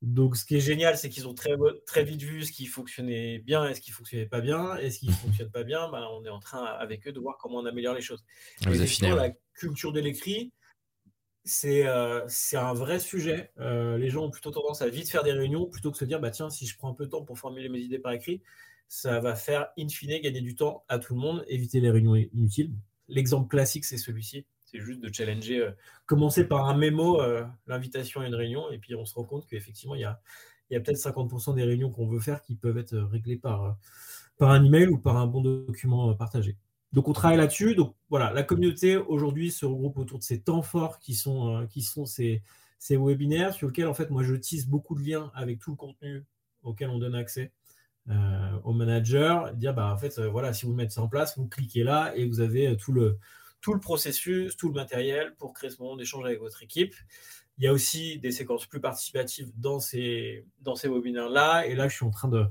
Donc, 0.01 0.35
ce 0.35 0.45
qui 0.45 0.55
est 0.55 0.61
génial, 0.61 0.97
c'est 0.97 1.09
qu'ils 1.09 1.27
ont 1.27 1.33
très, 1.33 1.55
très 1.85 2.03
vite 2.03 2.21
vu 2.21 2.43
ce 2.43 2.51
qui 2.51 2.65
fonctionnait 2.65 3.39
bien 3.39 3.67
et 3.67 3.73
ce 3.73 3.81
qui 3.81 3.91
fonctionnait 3.91 4.25
pas 4.25 4.41
bien. 4.41 4.77
Et 4.77 4.91
ce 4.91 4.99
qui 4.99 5.07
ne 5.07 5.13
fonctionne 5.13 5.49
pas 5.49 5.63
bien, 5.63 5.89
ben, 5.89 6.07
on 6.11 6.23
est 6.23 6.29
en 6.29 6.39
train, 6.39 6.63
avec 6.63 7.07
eux, 7.07 7.11
de 7.11 7.19
voir 7.19 7.37
comment 7.37 7.59
on 7.59 7.65
améliore 7.65 7.95
les 7.95 8.01
choses. 8.01 8.23
la 9.15 9.31
culture 9.53 9.91
de 9.91 9.99
l'écrit, 9.99 10.51
c'est 11.43 11.85
euh, 11.87 12.27
un 12.53 12.73
vrai 12.73 12.99
sujet. 12.99 13.51
Euh, 13.59 13.97
les 13.97 14.09
gens 14.09 14.25
ont 14.25 14.31
plutôt 14.31 14.51
tendance 14.51 14.81
à 14.81 14.89
vite 14.89 15.09
faire 15.09 15.23
des 15.23 15.31
réunions 15.31 15.65
plutôt 15.65 15.91
que 15.91 15.95
de 15.95 15.99
se 15.99 16.05
dire 16.05 16.19
bah, 16.19 16.31
tiens, 16.31 16.49
si 16.49 16.65
je 16.65 16.77
prends 16.77 16.89
un 16.89 16.95
peu 16.95 17.05
de 17.05 17.11
temps 17.11 17.23
pour 17.23 17.37
formuler 17.37 17.69
mes 17.69 17.79
idées 17.79 17.99
par 17.99 18.11
écrit, 18.11 18.41
ça 18.87 19.19
va 19.19 19.35
faire, 19.35 19.67
in 19.77 19.87
fine, 19.87 20.19
gagner 20.21 20.41
du 20.41 20.55
temps 20.55 20.83
à 20.87 20.99
tout 20.99 21.13
le 21.13 21.19
monde, 21.19 21.45
éviter 21.47 21.79
les 21.79 21.89
réunions 21.89 22.15
inutiles. 22.15 22.71
L'exemple 23.07 23.47
classique, 23.47 23.85
c'est 23.85 23.97
celui-ci 23.97 24.45
juste 24.79 25.01
de 25.01 25.13
challenger, 25.13 25.59
euh, 25.61 25.71
commencer 26.05 26.47
par 26.47 26.67
un 26.67 26.77
mémo, 26.77 27.21
euh, 27.21 27.43
l'invitation 27.67 28.21
à 28.21 28.27
une 28.27 28.35
réunion, 28.35 28.69
et 28.71 28.77
puis 28.77 28.95
on 28.95 29.05
se 29.05 29.13
rend 29.15 29.23
compte 29.23 29.45
qu'effectivement, 29.47 29.95
il 29.95 30.01
y 30.01 30.05
a, 30.05 30.19
y 30.69 30.75
a 30.75 30.79
peut-être 30.79 30.97
50% 30.97 31.55
des 31.55 31.63
réunions 31.63 31.89
qu'on 31.89 32.07
veut 32.07 32.19
faire 32.19 32.41
qui 32.41 32.55
peuvent 32.55 32.77
être 32.77 32.97
réglées 32.97 33.37
par, 33.37 33.77
par 34.37 34.51
un 34.51 34.63
email 34.63 34.87
ou 34.87 34.97
par 34.97 35.17
un 35.17 35.27
bon 35.27 35.41
document 35.41 36.09
euh, 36.09 36.13
partagé. 36.13 36.57
Donc 36.93 37.07
on 37.07 37.13
travaille 37.13 37.37
là-dessus. 37.37 37.75
Donc 37.75 37.95
voilà, 38.09 38.31
la 38.31 38.43
communauté 38.43 38.97
aujourd'hui 38.97 39.51
se 39.51 39.65
regroupe 39.65 39.97
autour 39.97 40.19
de 40.19 40.23
ces 40.23 40.41
temps 40.41 40.61
forts 40.61 40.99
qui 40.99 41.13
sont, 41.13 41.67
qui 41.69 41.81
sont 41.81 42.05
ces, 42.05 42.41
ces 42.79 42.97
webinaires 42.97 43.53
sur 43.53 43.67
lesquels 43.67 43.87
en 43.87 43.93
fait 43.93 44.09
moi 44.09 44.23
je 44.23 44.35
tisse 44.35 44.67
beaucoup 44.67 44.95
de 44.95 45.01
liens 45.05 45.31
avec 45.35 45.59
tout 45.59 45.71
le 45.71 45.75
contenu 45.75 46.23
auquel 46.63 46.89
on 46.89 46.99
donne 46.99 47.15
accès 47.15 47.51
euh, 48.09 48.59
aux 48.63 48.73
managers, 48.73 49.41
dire 49.55 49.73
bah 49.73 49.91
en 49.91 49.97
fait 49.97 50.19
voilà 50.19 50.53
si 50.53 50.65
vous 50.65 50.73
mettez 50.73 50.91
ça 50.91 51.01
en 51.01 51.07
place, 51.07 51.37
vous 51.37 51.47
cliquez 51.47 51.83
là 51.83 52.15
et 52.15 52.25
vous 52.25 52.39
avez 52.39 52.77
tout 52.77 52.93
le 52.93 53.17
tout 53.65 53.73
le 53.73 53.79
processus, 53.79 54.55
tout 54.57 54.67
le 54.67 54.75
matériel 54.75 55.33
pour 55.39 55.51
créer 55.51 55.71
ce 55.71 55.81
moment 55.81 55.95
d'échange 55.95 56.23
avec 56.23 56.39
votre 56.39 56.61
équipe. 56.61 56.93
Il 57.57 57.63
y 57.63 57.67
a 57.67 57.73
aussi 57.73 58.19
des 58.19 58.31
séquences 58.31 58.67
plus 58.67 58.79
participatives 58.79 59.51
dans 59.57 59.79
ces, 59.79 60.45
dans 60.61 60.75
ces 60.75 60.87
webinaires-là. 60.87 61.65
Et 61.65 61.73
là, 61.73 61.87
je 61.87 61.95
suis 61.95 62.05
en 62.05 62.11
train 62.11 62.27
de, 62.27 62.45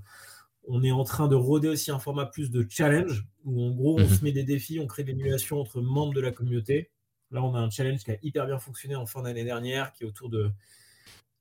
on 0.67 0.83
est 0.83 0.91
en 0.91 1.05
train 1.05 1.29
de 1.29 1.37
roder 1.37 1.69
aussi 1.69 1.93
un 1.93 2.01
format 2.01 2.27
plus 2.27 2.51
de 2.51 2.67
challenge, 2.69 3.25
où 3.45 3.63
en 3.63 3.71
gros, 3.71 3.97
on 3.97 4.03
mhm. 4.03 4.09
se 4.09 4.25
met 4.25 4.33
des 4.33 4.43
défis, 4.43 4.81
on 4.81 4.89
crée 4.89 5.05
des 5.05 5.13
émulations 5.13 5.61
entre 5.61 5.81
membres 5.81 6.15
de 6.15 6.21
la 6.21 6.33
communauté. 6.33 6.91
Là, 7.31 7.45
on 7.45 7.55
a 7.55 7.61
un 7.61 7.71
challenge 7.71 8.03
qui 8.03 8.11
a 8.11 8.17
hyper 8.25 8.47
bien 8.47 8.59
fonctionné 8.59 8.97
en 8.97 9.07
fin 9.07 9.23
d'année 9.23 9.45
dernière, 9.45 9.93
qui 9.93 10.03
est 10.03 10.07
autour 10.09 10.31
de, 10.31 10.51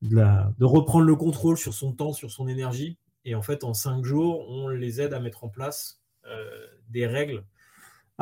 de, 0.03 0.15
la, 0.15 0.53
de, 0.59 0.65
reprendre 0.65 1.05
le 1.05 1.15
contrôle 1.15 1.57
sur 1.57 1.73
son 1.73 1.93
temps, 1.93 2.13
sur 2.13 2.29
son 2.29 2.47
énergie. 2.47 2.99
Et 3.25 3.33
en 3.33 3.41
fait, 3.41 3.63
en 3.63 3.73
cinq 3.73 4.05
jours, 4.05 4.47
on 4.51 4.67
les 4.67 5.01
aide 5.01 5.15
à 5.15 5.19
mettre 5.19 5.43
en 5.43 5.49
place 5.49 5.99
euh, 6.27 6.67
des 6.89 7.07
règles 7.07 7.43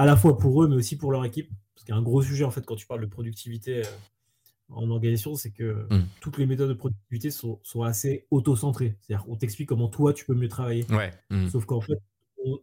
à 0.01 0.05
la 0.05 0.17
fois 0.17 0.35
pour 0.35 0.63
eux, 0.63 0.67
mais 0.67 0.75
aussi 0.75 0.97
pour 0.97 1.11
leur 1.11 1.23
équipe. 1.25 1.51
Parce 1.75 1.85
qu'il 1.85 1.93
y 1.93 1.95
a 1.95 1.99
un 1.99 2.03
gros 2.03 2.23
sujet, 2.23 2.43
en 2.43 2.49
fait, 2.49 2.65
quand 2.65 2.75
tu 2.75 2.87
parles 2.87 3.01
de 3.01 3.05
productivité 3.05 3.85
euh, 3.85 3.89
en 4.69 4.89
organisation, 4.89 5.35
c'est 5.35 5.51
que 5.51 5.85
hmm. 5.91 6.07
toutes 6.21 6.39
les 6.39 6.47
méthodes 6.47 6.69
de 6.69 6.73
productivité 6.73 7.29
sont, 7.29 7.59
assez 7.83 8.25
auto-centrées. 8.31 8.97
C'est-à-dire 8.99 9.25
qu'on 9.25 9.35
t'explique 9.35 9.69
comment 9.69 9.89
toi, 9.89 10.11
tu 10.11 10.25
peux 10.25 10.33
mieux 10.33 10.47
travailler. 10.47 10.87
Hmm. 11.29 11.47
Sauf 11.49 11.65
qu'en 11.65 11.81
fait, 11.81 11.99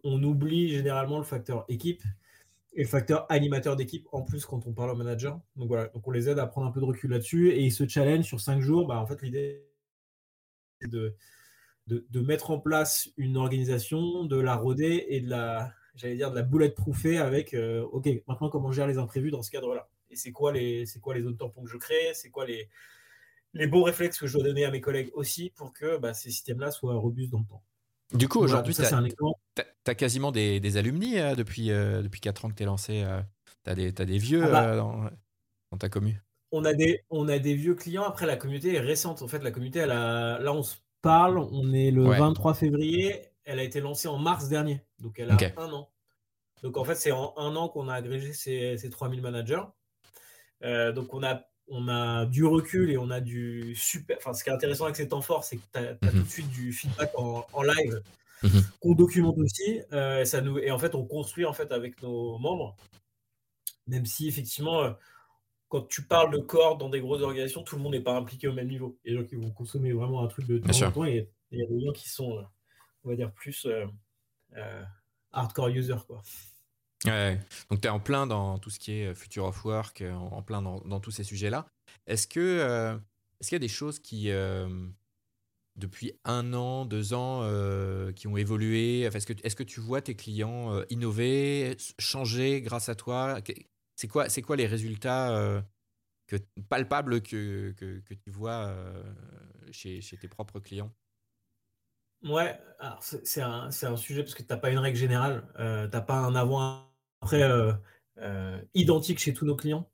on, 0.03 0.21
oublie 0.25 0.71
généralement 0.71 1.19
le 1.19 1.25
facteur 1.25 1.65
équipe 1.69 2.03
et 2.73 2.83
le 2.83 2.89
facteur 2.89 3.25
animateur 3.29 3.77
d'équipe 3.77 4.09
en 4.11 4.23
plus 4.23 4.45
quand 4.45 4.67
on 4.67 4.73
parle 4.73 4.91
au 4.91 4.97
manager. 4.97 5.41
Donc 5.55 5.69
voilà, 5.69 5.87
donc 5.95 6.09
on 6.09 6.11
les 6.11 6.29
aide 6.29 6.41
à 6.41 6.47
prendre 6.49 6.67
un 6.67 6.73
peu 6.73 6.81
de 6.81 6.87
recul 6.87 7.11
là-dessus 7.11 7.51
et 7.51 7.63
ils 7.63 7.73
se 7.73 7.87
challenge 7.87 8.25
sur 8.25 8.41
cinq 8.41 8.61
jours. 8.61 8.89
Bah, 8.89 8.99
en 8.99 9.07
fait, 9.07 9.23
l'idée, 9.23 9.65
c'est 10.81 10.91
de, 10.91 11.15
de, 11.87 12.05
de, 12.11 12.21
mettre 12.21 12.51
en 12.51 12.59
place 12.59 13.11
une 13.17 13.37
organisation, 13.37 14.25
de 14.25 14.37
la 14.37 14.57
roder 14.57 15.07
et 15.09 15.21
de 15.21 15.31
la, 15.31 15.73
j'allais 15.99 16.17
dire, 16.17 16.31
de 16.31 16.37
la 16.37 16.43
boulette 16.43 16.75
proufée 16.75 17.19
avec, 17.19 17.55
euh, 17.55 17.83
OK, 17.93 18.09
maintenant, 18.27 18.49
comment 18.49 18.73
gère 18.73 18.87
les 18.87 18.99
imprévus 18.99 19.31
dans 19.31 19.43
ce 19.43 19.51
cadre-là? 19.51 19.89
Et 20.11 20.17
c'est 20.17 20.33
quoi, 20.33 20.53
les, 20.53 20.87
c'est 20.87 21.01
quoi 21.01 21.15
les 21.15 21.23
zones 21.23 21.37
tampons 21.37 21.65
que 21.65 21.71
je 21.71 21.77
crée? 21.77 22.13
C'est 22.15 22.31
quoi 22.31 22.47
les, 22.47 22.69
les 23.53 23.67
beaux 23.67 23.83
réflexes 23.83 24.19
que 24.19 24.27
je 24.27 24.35
dois 24.35 24.45
donner 24.45 24.65
à 24.65 24.71
mes 24.71 24.81
collègues 24.81 25.11
aussi 25.13 25.51
pour 25.51 25.73
que 25.73 25.99
bah, 25.99 26.15
ces 26.15 26.31
systèmes-là 26.31 26.71
soient 26.71 26.95
robustes 26.95 27.31
dans 27.31 27.41
le 27.41 27.47
temps? 27.47 27.63
Du 28.15 28.27
coup, 28.27 28.39
aujourd'hui, 28.39 28.75
tu 28.75 28.83
as, 28.83 29.95
quasiment 29.95 30.33
des, 30.33 30.61
des 30.61 30.77
alumni 30.79 31.19
euh, 31.19 31.35
depuis, 31.35 31.71
euh, 31.71 32.01
depuis 32.01 32.21
4 32.21 32.47
ans 32.47 32.49
que 32.49 32.55
tu 32.55 32.63
es 32.63 32.67
lancé. 32.67 33.05
tu 33.65 33.71
as, 33.71 33.75
des 33.75 34.19
vieux 34.19 34.45
ah 34.45 34.51
bah 34.51 34.77
dans, 34.77 35.79
ta 35.79 35.91
commune 35.91 36.23
on 36.51 36.65
a 36.65 36.73
des, 36.73 37.05
on 37.11 37.29
a 37.29 37.39
des 37.39 37.55
vieux 37.55 37.75
clients. 37.75 38.05
Après, 38.05 38.25
la 38.25 38.37
communauté 38.37 38.75
est 38.75 38.81
récente. 38.81 39.21
En 39.21 39.29
fait, 39.29 39.43
la 39.43 39.51
communauté, 39.51 39.81
elle 39.81 39.91
a, 39.91 40.39
là, 40.39 40.55
on 40.55 40.63
se 40.63 40.77
parle. 41.03 41.39
On 41.39 41.73
est 41.75 41.91
le 41.91 42.05
23 42.05 42.55
février. 42.55 43.28
Elle 43.49 43.61
a 43.61 43.63
été 43.63 43.81
lancée 43.81 44.09
en 44.09 44.19
mars 44.19 44.49
dernier. 44.49 44.83
Donc, 44.99 45.19
elle 45.19 45.31
a 45.31 45.37
un 45.57 45.73
an. 45.73 45.91
Donc, 46.63 46.77
en 46.77 46.85
fait, 46.85 46.97
c'est 46.97 47.13
en 47.13 47.33
un 47.39 47.57
an 47.57 47.71
qu'on 47.71 47.89
a 47.89 47.95
agrégé 47.95 48.35
ces, 48.35 48.77
ces 48.77 48.91
3000 48.91 49.23
managers. 49.23 49.63
Euh, 50.65 50.93
donc, 50.93 51.15
on 51.15 51.23
a, 51.23 51.43
on 51.69 51.89
a 51.89 52.27
du 52.27 52.45
recul 52.45 52.91
et 52.91 52.99
on 52.99 53.11
a 53.11 53.21
du 53.21 53.75
super. 53.75 54.19
Enfin, 54.19 54.35
ce 54.35 54.45
qui 54.45 54.51
est 54.51 54.53
intéressant 54.53 54.85
avec 54.85 54.97
ces 54.97 55.09
temps 55.09 55.23
forts, 55.23 55.45
c'est 55.45 55.57
que 55.57 55.63
tu 55.73 55.79
as, 55.79 55.93
mhm. 55.93 56.11
tout 56.11 56.23
de 56.23 56.29
suite 56.29 56.51
du 56.51 56.75
feedback 56.75 57.11
en, 57.17 57.63
live 57.63 58.03
mhm. 58.43 58.63
qu'on 58.81 58.95
documente 58.95 59.39
aussi. 59.39 59.81
Euh, 59.95 60.27
ça 60.27 60.43
nous, 60.43 60.59
et 60.59 60.71
en 60.71 60.79
fait, 60.79 60.95
on 60.95 61.07
construit 61.07 61.47
en 61.47 61.55
fait 61.55 61.73
avec 61.73 62.03
nos 62.03 62.39
membres. 62.39 62.77
Même 63.87 64.05
si, 64.05 64.29
effectivement, 64.29 64.83
euh, 64.83 64.91
quand 65.69 65.89
tu 65.89 66.03
parles 66.03 66.33
de 66.33 66.39
corps 66.39 66.77
dans 66.77 66.91
des 66.91 67.01
grosses 67.01 67.23
organisations, 67.23 67.63
tout 67.63 67.77
le 67.77 67.83
monde 67.83 67.93
n'est 67.93 68.03
pas 68.03 68.15
impliqué 68.15 68.47
au 68.47 68.53
même 68.53 68.69
niveau. 68.69 68.99
Il 69.05 69.13
y 69.13 69.17
a 69.17 69.17
des 69.17 69.23
gens 69.23 69.29
qui 69.29 69.37
vont 69.37 69.51
consommer 69.53 69.93
vraiment 69.93 70.23
un 70.23 70.29
truc 70.29 70.47
de 70.47 70.59
temps 70.59 70.87
en 70.87 70.93
temps 70.93 71.05
et 71.07 71.31
il 71.51 71.61
y 71.61 71.63
a 71.63 71.67
des 71.67 71.87
gens 71.87 71.93
qui 71.93 72.11
sont, 72.11 72.45
on 73.05 73.11
va 73.11 73.17
dire, 73.17 73.33
plus 73.33 73.67
hardcore 75.33 75.69
users. 75.69 76.05
Quoi. 76.07 76.23
Ouais, 77.05 77.41
donc 77.71 77.81
tu 77.81 77.87
es 77.87 77.91
en 77.91 78.01
plein 78.01 78.27
dans 78.27 78.59
tout 78.59 78.71
ce 78.71 78.79
qui 78.79 78.93
est 78.93 79.15
Future 79.15 79.45
of 79.45 79.65
Work, 79.65 80.03
en, 80.03 80.43
plein 80.43 80.63
dans, 80.63 81.01
tous 81.01 81.13
ces 81.13 81.25
sujets-là. 81.25 81.67
Est-ce 82.07 82.27
que 82.27 82.41
euh, 82.41 82.97
est-ce 83.41 83.51
qu'il 83.51 83.57
y 83.57 83.57
a 83.57 83.61
des 83.61 83.69
choses 83.69 84.01
qui, 84.01 84.31
euh, 84.31 84.69
depuis 85.77 86.13
un 86.25 86.55
an, 86.55 86.85
deux 86.85 87.15
ans, 87.15 87.43
euh, 87.43 88.11
qui 88.13 88.27
ont 88.27 88.37
évolué? 88.37 89.03
Est-ce 89.03 89.27
que, 89.27 89.33
est 89.33 89.55
que 89.55 89.63
tu 89.63 89.81
vois 89.81 90.03
tes 90.03 90.17
clients 90.17 90.83
innover, 90.91 91.77
changer 91.99 92.63
grâce 92.63 92.89
à 92.89 92.97
toi? 92.97 93.41
C'est 93.95 94.09
quoi, 94.09 94.27
quoi 94.45 94.57
les 94.57 94.67
résultats 94.67 95.63
palpables 96.69 97.23
que, 97.23 97.75
que, 97.77 98.01
que 98.01 98.15
tu 98.15 98.31
vois 98.31 98.75
chez, 99.71 100.01
chez 100.01 100.17
tes 100.17 100.29
propres 100.29 100.59
clients? 100.59 100.93
Ouais, 102.25 102.59
alors 102.81 103.01
c'est 103.03 103.41
un, 103.41 103.71
un, 103.83 103.97
sujet 103.97 104.23
parce 104.23 104.35
que 104.35 104.43
tu 104.43 104.49
n'as 104.51 104.57
pas 104.57 104.71
une 104.71 104.79
règle 104.79 104.99
générale, 104.99 105.47
euh, 105.61 105.87
tu 105.89 105.97
n'as 105.97 106.03
pas 106.03 106.19
un 106.19 106.35
avant-après 106.35 107.43
euh, 107.43 107.73
euh, 108.19 108.61
identique 108.75 109.21
chez 109.21 109.33
tous 109.33 109.47
nos 109.47 109.55
clients. 109.55 109.89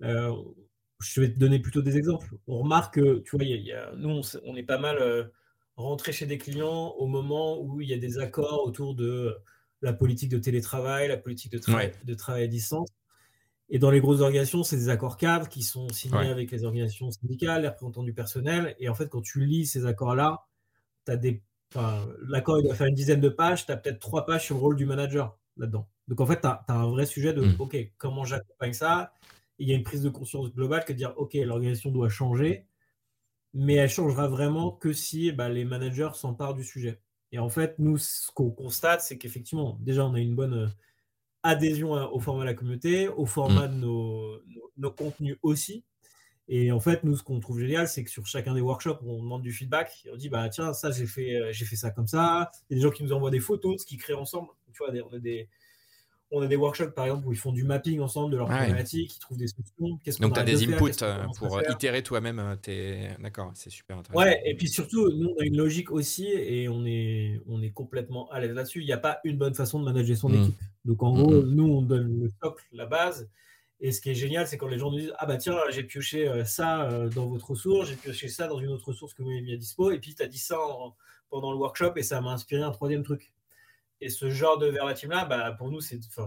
je 0.00 1.20
vais 1.20 1.32
te 1.32 1.38
donner 1.38 1.58
plutôt 1.58 1.82
des 1.82 1.98
exemples. 1.98 2.28
On 2.46 2.58
remarque 2.60 2.94
que, 2.94 3.18
tu 3.18 3.36
vois, 3.36 3.44
y 3.44 3.72
a, 3.72 3.92
nous, 3.96 4.22
on, 4.44 4.56
est 4.56 4.62
pas 4.62 4.78
mal 4.78 5.30
rentré 5.76 6.12
chez 6.12 6.26
des 6.26 6.38
clients 6.38 6.94
au 6.98 7.06
moment 7.06 7.60
où 7.60 7.80
il 7.82 7.88
y 7.88 7.94
a 7.94 7.98
des 7.98 8.18
accords 8.18 8.64
autour 8.64 8.94
de 8.94 9.36
la 9.82 9.92
politique 9.92 10.30
de 10.30 10.38
télétravail, 10.38 11.08
la 11.08 11.18
politique 11.18 11.52
de, 11.52 11.58
travail, 11.58 11.92
de 12.04 12.14
travail 12.14 12.44
à 12.44 12.46
distance. 12.46 12.88
Et 13.68 13.78
dans 13.78 13.90
les 13.90 14.00
grosses 14.00 14.20
organisations, 14.20 14.62
c'est 14.62 14.76
des 14.76 14.88
accords 14.88 15.16
cadres 15.18 15.48
qui 15.48 15.62
sont 15.62 15.88
signés 15.90 16.28
avec 16.28 16.50
les 16.50 16.64
organisations 16.64 17.10
syndicales, 17.10 17.62
les 17.62 17.68
représentants 17.68 18.04
du 18.04 18.14
personnel. 18.14 18.76
Et 18.78 18.88
en 18.88 18.94
fait, 18.94 19.08
quand 19.08 19.20
tu 19.20 19.44
lis 19.44 19.66
ces 19.66 19.84
accords-là, 19.84 20.46
tu 21.04 21.12
as 21.12 21.16
des 21.16 21.42
l'accord, 22.28 22.58
il 22.58 22.64
doit 22.64 22.74
faire 22.74 22.86
une 22.86 22.94
dizaine 22.94 23.20
de 23.20 23.28
pages, 23.28 23.66
tu 23.66 23.72
as 23.72 23.76
peut-être 23.76 23.98
trois 23.98 24.26
pages 24.26 24.44
sur 24.44 24.56
le 24.56 24.60
rôle 24.60 24.76
du 24.76 24.86
manager 24.86 25.38
là-dedans. 25.56 25.88
Donc 26.08 26.20
en 26.20 26.26
fait, 26.26 26.40
tu 26.40 26.46
as, 26.46 26.64
un 26.68 26.86
vrai 26.88 27.06
sujet 27.06 27.32
de 27.32 27.42
hmm. 27.42 27.56
OK, 27.58 27.76
comment 27.98 28.24
j'accompagne 28.24 28.72
ça? 28.72 29.12
Il 29.58 29.68
y 29.68 29.72
a 29.72 29.76
une 29.76 29.82
prise 29.82 30.02
de 30.02 30.10
conscience 30.10 30.52
globale 30.52 30.84
que 30.84 30.92
de 30.92 30.98
dire 30.98 31.14
OK, 31.16 31.34
l'organisation 31.34 31.90
doit 31.90 32.08
changer, 32.08 32.66
mais 33.54 33.74
elle 33.74 33.88
changera 33.88 34.28
vraiment 34.28 34.70
que 34.70 34.92
si 34.92 35.32
bah, 35.32 35.48
les 35.48 35.64
managers 35.64 36.10
s'emparent 36.14 36.54
du 36.54 36.64
sujet. 36.64 37.00
Et 37.32 37.38
en 37.38 37.48
fait, 37.48 37.78
nous, 37.78 37.98
ce 37.98 38.30
qu'on 38.32 38.50
constate, 38.50 39.00
c'est 39.00 39.18
qu'effectivement, 39.18 39.78
déjà, 39.80 40.04
on 40.06 40.14
a 40.14 40.20
une 40.20 40.36
bonne 40.36 40.54
euh, 40.54 40.68
adhésion 41.42 41.92
au 41.92 42.20
format 42.20 42.42
de 42.42 42.46
la 42.46 42.54
communauté, 42.54 43.08
au 43.08 43.26
format 43.26 43.68
hmm. 43.68 43.80
de 43.80 43.86
nos 44.76 44.90
contenus 44.92 45.38
aussi. 45.42 45.84
Et 46.48 46.70
en 46.70 46.80
fait, 46.80 47.02
nous, 47.02 47.16
ce 47.16 47.22
qu'on 47.24 47.40
trouve 47.40 47.58
génial, 47.58 47.88
c'est 47.88 48.04
que 48.04 48.10
sur 48.10 48.26
chacun 48.26 48.54
des 48.54 48.60
workshops, 48.60 49.00
on 49.04 49.20
demande 49.20 49.42
du 49.42 49.52
feedback. 49.52 49.90
Et 50.04 50.10
on 50.12 50.16
dit, 50.16 50.28
bah 50.28 50.48
tiens, 50.48 50.72
ça, 50.72 50.92
j'ai 50.92 51.06
fait, 51.06 51.36
euh, 51.36 51.52
j'ai 51.52 51.64
fait 51.64 51.76
ça 51.76 51.90
comme 51.90 52.06
ça. 52.06 52.50
Il 52.70 52.74
y 52.74 52.76
a 52.76 52.82
des 52.82 52.88
gens 52.88 52.94
qui 52.94 53.02
nous 53.02 53.12
envoient 53.12 53.32
des 53.32 53.40
photos 53.40 53.76
de 53.76 53.80
ce 53.80 53.86
qu'ils 53.86 53.98
créent 53.98 54.14
ensemble. 54.14 54.48
Tu 54.72 54.78
vois, 54.78 54.92
on 55.10 55.16
a 55.16 55.18
des, 55.18 55.48
on 56.30 56.42
a 56.42 56.46
des 56.46 56.56
workshops, 56.56 56.90
par 56.90 57.06
exemple, 57.06 57.26
où 57.28 57.32
ils 57.32 57.38
font 57.38 57.52
du 57.52 57.64
mapping 57.64 58.00
ensemble 58.00 58.32
de 58.32 58.36
leurs 58.36 58.48
problématiques, 58.48 59.16
ils 59.16 59.18
trouvent 59.18 59.38
des 59.38 59.46
solutions. 59.46 59.98
Donc, 60.20 60.34
tu 60.34 60.40
as 60.40 60.44
des 60.44 60.64
inputs 60.64 61.02
euh, 61.02 61.24
pour 61.36 61.60
itérer 61.68 62.02
toi-même. 62.02 62.38
Euh, 62.68 63.08
d'accord, 63.20 63.52
c'est 63.54 63.70
super 63.70 63.98
intéressant. 63.98 64.24
Ouais, 64.24 64.40
et 64.44 64.56
puis 64.56 64.68
surtout, 64.68 65.10
nous, 65.12 65.30
on 65.36 65.40
a 65.40 65.44
une 65.44 65.56
logique 65.56 65.90
aussi 65.90 66.26
et 66.26 66.68
on 66.68 66.84
est, 66.84 67.40
on 67.46 67.62
est 67.62 67.70
complètement 67.70 68.28
à 68.30 68.40
l'aise 68.40 68.52
là-dessus. 68.52 68.80
Il 68.80 68.86
n'y 68.86 68.92
a 68.92 68.98
pas 68.98 69.20
une 69.24 69.38
bonne 69.38 69.54
façon 69.54 69.80
de 69.80 69.84
manager 69.84 70.16
son 70.16 70.28
mmh. 70.28 70.42
équipe. 70.42 70.60
Donc, 70.84 71.02
en 71.02 71.12
mmh, 71.12 71.22
gros, 71.22 71.42
mmh. 71.42 71.54
nous, 71.54 71.64
on 71.64 71.82
donne 71.82 72.20
le 72.22 72.28
socle, 72.42 72.64
la 72.72 72.86
base. 72.86 73.28
Et 73.80 73.92
ce 73.92 74.00
qui 74.00 74.10
est 74.10 74.14
génial, 74.14 74.46
c'est 74.46 74.56
quand 74.56 74.68
les 74.68 74.78
gens 74.78 74.90
nous 74.90 74.98
disent 74.98 75.12
Ah 75.18 75.26
bah 75.26 75.36
tiens, 75.36 75.58
j'ai 75.70 75.82
pioché 75.82 76.26
euh, 76.26 76.44
ça 76.44 76.90
euh, 76.90 77.08
dans 77.10 77.26
votre 77.26 77.50
ressource, 77.50 77.88
j'ai 77.88 77.96
pioché 77.96 78.28
ça 78.28 78.46
dans 78.46 78.58
une 78.58 78.70
autre 78.70 78.88
ressource 78.88 79.12
que 79.12 79.22
vous 79.22 79.28
avez 79.28 79.42
mis 79.42 79.52
à 79.52 79.56
dispo, 79.56 79.90
et 79.90 79.98
puis 79.98 80.14
tu 80.14 80.22
as 80.22 80.26
dit 80.26 80.38
ça 80.38 80.56
pendant 81.28 81.52
le 81.52 81.58
workshop 81.58 81.92
et 81.96 82.02
ça 82.02 82.20
m'a 82.20 82.32
inspiré 82.32 82.62
un 82.62 82.70
troisième 82.70 83.02
truc. 83.02 83.32
Et 84.00 84.08
ce 84.08 84.30
genre 84.30 84.58
de 84.58 84.66
verbatim-là, 84.66 85.24
bah, 85.24 85.52
pour 85.52 85.70
nous, 85.70 85.80
c'est 85.80 86.00
ah 86.16 86.26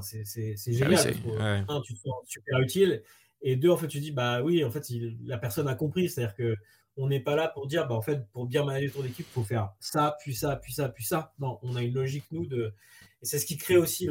génial. 0.68 1.63
Un, 1.68 1.82
tu 1.82 1.94
te 1.94 2.00
sens 2.00 2.13
super 2.25 2.60
utile. 2.60 3.03
Et 3.41 3.56
deux, 3.56 3.70
en 3.70 3.77
fait, 3.77 3.88
tu 3.88 4.00
dis 4.00 4.12
Bah 4.12 4.41
oui, 4.41 4.63
en 4.63 4.72
fait, 4.72 4.86
la 5.24 5.38
personne 5.38 5.68
a 5.68 5.75
compris. 5.75 6.10
C'est-à-dire 6.10 6.36
que 6.36 6.56
on 6.98 7.08
n'est 7.08 7.22
pas 7.22 7.36
là 7.36 7.48
pour 7.48 7.68
dire 7.68 7.88
bah, 7.88 7.96
en 7.96 8.01
fait, 8.01 8.27
pour 8.32 8.46
bien 8.46 8.65
manager 8.65 8.94
ton 8.94 9.06
équipe, 9.06 9.25
il 9.29 9.34
faut 9.34 9.44
faire 9.44 9.72
ça, 9.79 10.18
puis 10.20 10.36
ça, 10.36 10.56
puis 10.56 10.74
ça, 10.74 10.89
puis 10.89 11.03
ça. 11.03 11.34
Non, 11.39 11.60
on 11.62 11.75
a 11.75 11.82
une 11.82 11.94
logique, 11.94 12.25
nous, 12.32 12.46
de. 12.46 12.74
Et 13.22 13.25
c'est 13.25 13.39
ce 13.39 13.46
qui 13.46 13.58
crée 13.58 13.77
aussi 13.77 14.08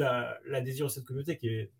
l'adhésion 0.46 0.86
à 0.86 0.88
cette 0.88 1.04
communauté 1.04 1.36
qui 1.36 1.48
est 1.48 1.72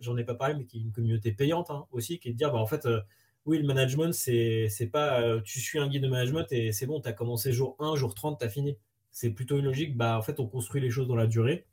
j'en 0.00 0.16
ai 0.16 0.24
pas 0.24 0.34
parlé, 0.34 0.54
mais 0.54 0.64
qui 0.64 0.78
est 0.78 0.80
une 0.80 0.92
communauté 0.92 1.32
payante 1.32 1.70
hein, 1.70 1.86
aussi, 1.92 2.18
qui 2.18 2.28
est 2.28 2.32
de 2.32 2.36
dire, 2.36 2.52
bah, 2.52 2.58
en 2.58 2.66
fait, 2.66 2.86
euh, 2.86 3.00
oui, 3.46 3.58
le 3.58 3.66
management, 3.66 4.12
c'est 4.12 4.90
pas 4.92 5.20
euh, 5.20 5.40
tu 5.42 5.60
suis 5.60 5.78
un 5.78 5.88
guide 5.88 6.02
de 6.02 6.08
management 6.08 6.46
et 6.52 6.72
c'est 6.72 6.86
bon, 6.86 7.00
tu 7.00 7.08
as 7.08 7.12
commencé 7.12 7.52
jour 7.52 7.76
1, 7.80 7.96
jour 7.96 8.14
30, 8.14 8.38
tu 8.38 8.44
as 8.44 8.48
fini. 8.48 8.76
C'est 9.10 9.30
plutôt 9.30 9.58
une 9.58 9.64
logique, 9.64 9.96
bah, 9.96 10.16
en 10.16 10.22
fait, 10.22 10.40
on 10.40 10.46
construit 10.46 10.80
les 10.80 10.90
choses 10.90 11.08
dans 11.08 11.16
la 11.16 11.26
durée. 11.26 11.66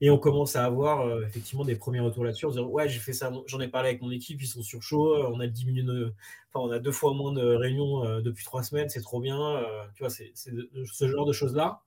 Et 0.00 0.10
on 0.10 0.18
commence 0.18 0.56
à 0.56 0.64
avoir 0.64 1.02
euh, 1.02 1.24
effectivement 1.24 1.64
des 1.64 1.76
premiers 1.76 2.00
retours 2.00 2.24
là-dessus. 2.24 2.46
On 2.46 2.52
se 2.52 2.58
ouais, 2.58 2.88
j'ai 2.88 2.98
fait 2.98 3.12
ça, 3.12 3.32
j'en 3.46 3.60
ai 3.60 3.68
parlé 3.68 3.90
avec 3.90 4.02
mon 4.02 4.10
équipe, 4.10 4.42
ils 4.42 4.46
sont 4.48 4.62
sur 4.62 4.82
chaud, 4.82 5.16
on 5.32 5.38
a 5.40 5.46
diminué, 5.46 5.84
enfin, 6.52 6.66
on 6.66 6.70
a 6.70 6.80
deux 6.80 6.92
fois 6.92 7.14
moins 7.14 7.32
de 7.32 7.42
réunions 7.42 8.20
depuis 8.20 8.44
trois 8.44 8.64
semaines, 8.64 8.88
c'est 8.88 9.02
trop 9.02 9.20
bien. 9.20 9.62
tu 9.94 10.02
vois, 10.02 10.10
c'est 10.10 10.32
ce 10.34 11.08
genre 11.08 11.26
de 11.26 11.32
choses-là. 11.32 11.82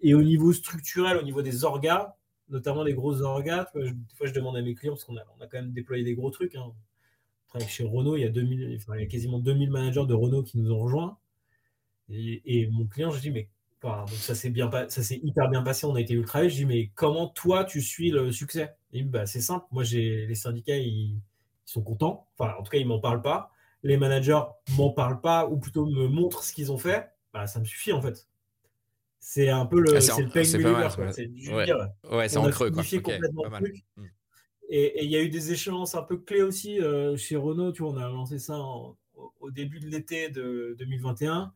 Et 0.00 0.14
au 0.14 0.22
niveau 0.22 0.52
structurel, 0.52 1.16
au 1.16 1.22
niveau 1.22 1.42
des 1.42 1.64
orgas, 1.64 2.16
notamment 2.54 2.84
les 2.84 2.94
grosses 2.94 3.20
orgas. 3.20 3.66
Des 3.74 3.92
fois, 4.16 4.26
je 4.26 4.32
demande 4.32 4.56
à 4.56 4.62
mes 4.62 4.74
clients, 4.74 4.94
parce 4.94 5.04
qu'on 5.04 5.16
a, 5.16 5.24
on 5.38 5.46
quand 5.46 5.58
même 5.58 5.72
déployé 5.72 6.04
des 6.04 6.14
gros 6.14 6.30
trucs. 6.30 6.54
Hein. 6.54 6.72
chez 7.68 7.84
Renault, 7.84 8.16
il 8.16 8.22
y, 8.22 8.24
a 8.24 8.30
2000, 8.30 8.80
il 8.94 9.00
y 9.00 9.02
a 9.02 9.06
quasiment 9.06 9.40
2000 9.40 9.70
managers 9.70 10.06
de 10.06 10.14
Renault 10.14 10.44
qui 10.44 10.58
nous 10.58 10.72
ont 10.72 10.78
rejoints. 10.78 11.18
Et, 12.08 12.68
mon 12.68 12.86
client, 12.86 13.10
je 13.10 13.20
dis, 13.20 13.30
mais 13.30 13.48
ça 14.06 14.34
s'est 14.34 14.50
bien 14.50 14.70
ça 14.88 15.02
s'est 15.02 15.20
hyper 15.22 15.50
bien 15.50 15.62
passé, 15.62 15.84
on 15.84 15.94
a 15.94 16.00
été 16.00 16.14
ultra 16.14 16.48
Je 16.48 16.54
dis, 16.54 16.64
mais 16.64 16.90
comment 16.94 17.28
toi 17.28 17.64
tu 17.64 17.82
suis 17.82 18.10
le 18.10 18.32
succès? 18.32 18.74
Bah, 18.94 19.26
c'est 19.26 19.40
simple. 19.40 19.66
Moi, 19.72 19.82
j'ai 19.82 20.26
les 20.26 20.34
syndicats, 20.34 20.76
ils, 20.76 21.18
sont 21.66 21.82
contents. 21.82 22.28
Enfin, 22.38 22.54
en 22.58 22.62
tout 22.62 22.70
cas, 22.70 22.78
ils 22.78 22.86
m'en 22.86 23.00
parlent 23.00 23.22
pas. 23.22 23.50
Les 23.82 23.96
managers 23.96 24.42
m'en 24.76 24.90
parlent 24.90 25.20
pas, 25.20 25.46
ou 25.48 25.58
plutôt 25.58 25.86
me 25.86 26.08
montrent 26.08 26.44
ce 26.44 26.52
qu'ils 26.52 26.70
ont 26.70 26.78
fait. 26.78 27.10
Bah, 27.32 27.46
ça 27.46 27.58
me 27.58 27.64
suffit 27.64 27.92
en 27.92 28.00
fait. 28.00 28.28
C'est 29.26 29.48
un 29.48 29.64
peu 29.64 29.80
le, 29.80 29.96
ah, 29.96 30.02
c'est 30.02 30.20
le 30.20 30.28
pain 30.28 30.44
C'est 30.44 30.62
ouais. 30.62 32.28
c'est 32.28 32.36
en 32.36 32.50
creux. 32.50 32.70
Quoi. 32.70 32.82
complètement 32.82 33.44
le 33.44 33.56
truc. 33.56 33.82
Hmm. 33.96 34.04
Et 34.68 35.02
il 35.02 35.10
y 35.10 35.16
a 35.16 35.22
eu 35.22 35.30
des 35.30 35.50
échéances 35.50 35.94
un 35.94 36.02
peu 36.02 36.18
clés 36.18 36.42
aussi 36.42 36.78
euh, 36.78 37.16
chez 37.16 37.36
Renault. 37.36 37.72
Tu 37.72 37.82
vois, 37.82 37.92
on 37.92 37.96
a 37.96 38.06
lancé 38.06 38.38
ça 38.38 38.58
au 38.58 39.50
début 39.50 39.80
de 39.80 39.88
l'été 39.88 40.28
de 40.28 40.76
2021. 40.78 41.50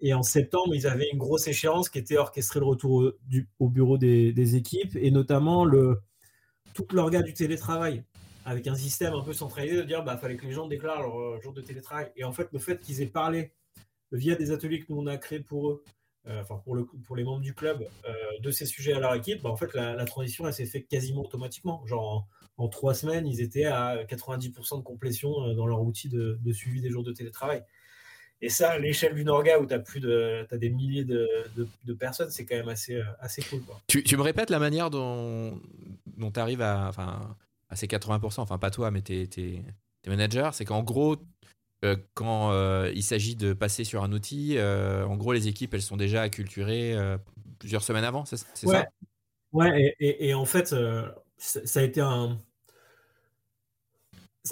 Et 0.00 0.14
en 0.14 0.22
septembre, 0.22 0.74
ils 0.74 0.86
avaient 0.86 1.10
une 1.12 1.18
grosse 1.18 1.46
échéance 1.46 1.90
qui 1.90 1.98
était 1.98 2.16
orchestrée 2.16 2.60
le 2.60 2.64
retour 2.64 2.90
au, 2.92 3.12
du, 3.28 3.48
au 3.58 3.68
bureau 3.68 3.98
des, 3.98 4.56
équipes 4.56 4.96
et 4.96 5.10
notamment 5.10 5.66
le, 5.66 6.00
tout 6.72 6.86
l'organe 6.92 7.24
du 7.24 7.34
télétravail 7.34 8.02
avec 8.46 8.66
un 8.66 8.74
système 8.74 9.12
un 9.12 9.22
peu 9.22 9.34
centralisé 9.34 9.76
de 9.76 9.82
dire 9.82 10.02
bah 10.02 10.16
fallait 10.16 10.36
que 10.36 10.46
les 10.46 10.52
gens 10.52 10.68
déclarent 10.68 11.02
leur 11.02 11.18
euh, 11.18 11.40
jour 11.42 11.52
de 11.52 11.60
télétravail. 11.60 12.10
Et 12.16 12.24
en 12.24 12.32
fait, 12.32 12.48
le 12.50 12.58
fait 12.58 12.80
qu'ils 12.80 13.02
aient 13.02 13.06
parlé 13.06 13.52
via 14.10 14.36
des 14.36 14.52
ateliers 14.52 14.80
que 14.80 14.86
nous 14.88 15.00
on 15.00 15.06
a 15.06 15.18
créés 15.18 15.40
pour 15.40 15.68
eux, 15.68 15.84
enfin 16.28 16.56
pour, 16.64 16.74
le, 16.74 16.84
pour 16.84 17.16
les 17.16 17.24
membres 17.24 17.42
du 17.42 17.54
club, 17.54 17.86
euh, 18.08 18.14
de 18.40 18.50
ces 18.50 18.66
sujets 18.66 18.92
à 18.92 19.00
leur 19.00 19.14
équipe, 19.14 19.42
bah, 19.42 19.50
en 19.50 19.56
fait, 19.56 19.72
la, 19.74 20.04
transition, 20.04 20.50
s'est 20.52 20.66
faite 20.66 20.88
quasiment 20.88 21.22
automatiquement. 21.22 21.84
Genre, 21.86 22.26
en, 22.56 22.68
trois 22.68 22.94
semaines, 22.94 23.26
ils 23.26 23.40
étaient 23.40 23.66
à 23.66 24.04
90% 24.04 24.78
de 24.78 24.82
complétion 24.82 25.42
euh, 25.42 25.54
dans 25.54 25.66
leur 25.66 25.82
outil 25.82 26.08
de, 26.08 26.38
suivi 26.52 26.80
des 26.80 26.90
jours 26.90 27.04
de 27.04 27.12
télétravail. 27.12 27.62
Et 28.40 28.48
ça, 28.48 28.72
à 28.72 28.78
l'échelle 28.78 29.14
d'une 29.14 29.28
orga 29.28 29.58
où 29.58 29.66
tu 29.66 29.74
as, 29.74 29.78
de, 29.78 30.56
des 30.56 30.70
milliers 30.70 31.04
de, 31.04 31.94
personnes, 31.98 32.30
c'est 32.30 32.44
quand 32.44 32.56
même 32.56 32.68
assez, 32.68 33.00
assez 33.20 33.42
cool. 33.42 33.62
Tu, 33.86 34.16
me 34.16 34.22
répètes 34.22 34.50
la 34.50 34.58
manière 34.58 34.90
dont, 34.90 35.58
tu 36.18 36.40
arrives 36.40 36.60
à, 36.60 36.90
ces 37.74 37.86
80%, 37.86 38.40
enfin 38.40 38.58
pas 38.58 38.70
toi, 38.70 38.90
mais 38.90 39.02
tes 39.02 39.62
managers, 40.06 40.50
c'est 40.52 40.64
qu'en 40.64 40.82
gros, 40.82 41.16
euh, 41.84 41.96
quand 42.14 42.50
euh, 42.52 42.90
il 42.94 43.02
s'agit 43.02 43.36
de 43.36 43.52
passer 43.52 43.84
sur 43.84 44.02
un 44.02 44.12
outil, 44.12 44.56
euh, 44.56 45.06
en 45.06 45.16
gros, 45.16 45.32
les 45.32 45.48
équipes, 45.48 45.74
elles 45.74 45.82
sont 45.82 45.96
déjà 45.96 46.22
acculturées 46.22 46.96
plusieurs 47.58 47.82
semaines 47.82 48.04
avant, 48.04 48.24
c'est 48.24 48.36
ça? 48.36 48.86
Ouais, 49.52 49.94
et, 50.00 50.34
en 50.34 50.44
fait, 50.44 50.74
ça 51.38 51.80
a 51.80 51.82
été 51.82 52.00
un. 52.00 52.38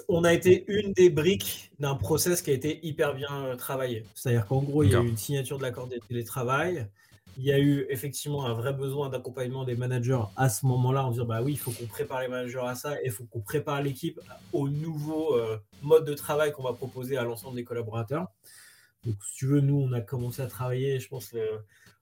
on 0.09 0.25
a 0.25 0.33
été 0.33 0.65
une 0.69 0.93
des 0.93 1.11
briques 1.11 1.73
d'un 1.81 1.97
process 1.97 2.43
qui 2.43 2.51
a 2.51 2.55
été 2.55 2.85
hyper 2.87 3.15
bien 3.15 3.57
travaillé. 3.57 4.05
C'est-à-dire 4.15 4.47
qu'en 4.47 4.62
gros, 4.62 4.83
il 4.83 4.93
y 4.93 4.95
a 4.95 5.01
eu 5.01 5.09
une 5.09 5.17
signature 5.17 5.59
de 5.59 5.62
l'accord 5.62 5.89
de 5.89 5.99
télétravail. 5.99 6.87
Il 7.39 7.45
y 7.45 7.53
a 7.53 7.59
eu 7.59 7.87
effectivement 7.89 8.45
un 8.47 8.53
vrai 8.53 8.73
besoin 8.73 9.09
d'accompagnement 9.09 9.65
des 9.65 9.75
managers 9.75 10.23
à 10.37 10.49
ce 10.49 10.67
moment-là 10.67 11.07
en 11.07 11.11
disant 11.11 11.25
bah 11.25 11.43
oui, 11.43 11.53
il 11.53 11.59
faut 11.59 11.71
qu'on 11.71 11.87
prépare 11.87 12.21
les 12.21 12.29
managers 12.29 12.61
à 12.67 12.75
ça 12.75 13.01
et 13.01 13.07
il 13.07 13.11
faut 13.11 13.25
qu'on 13.25 13.41
prépare 13.41 13.83
l'équipe 13.83 14.21
au 14.53 14.69
nouveau 14.69 15.35
euh, 15.37 15.59
mode 15.83 16.05
de 16.05 16.15
travail 16.15 16.53
qu'on 16.53 16.62
va 16.62 16.73
proposer 16.73 17.17
à 17.17 17.25
l'ensemble 17.25 17.57
des 17.57 17.65
collaborateurs. 17.65 18.27
Donc, 19.05 19.17
si 19.25 19.35
tu 19.35 19.47
veux, 19.47 19.61
nous, 19.61 19.77
on 19.77 19.93
a 19.93 20.01
commencé 20.01 20.43
à 20.43 20.47
travailler, 20.47 21.01
je 21.01 21.09
pense, 21.09 21.33
le, 21.33 21.43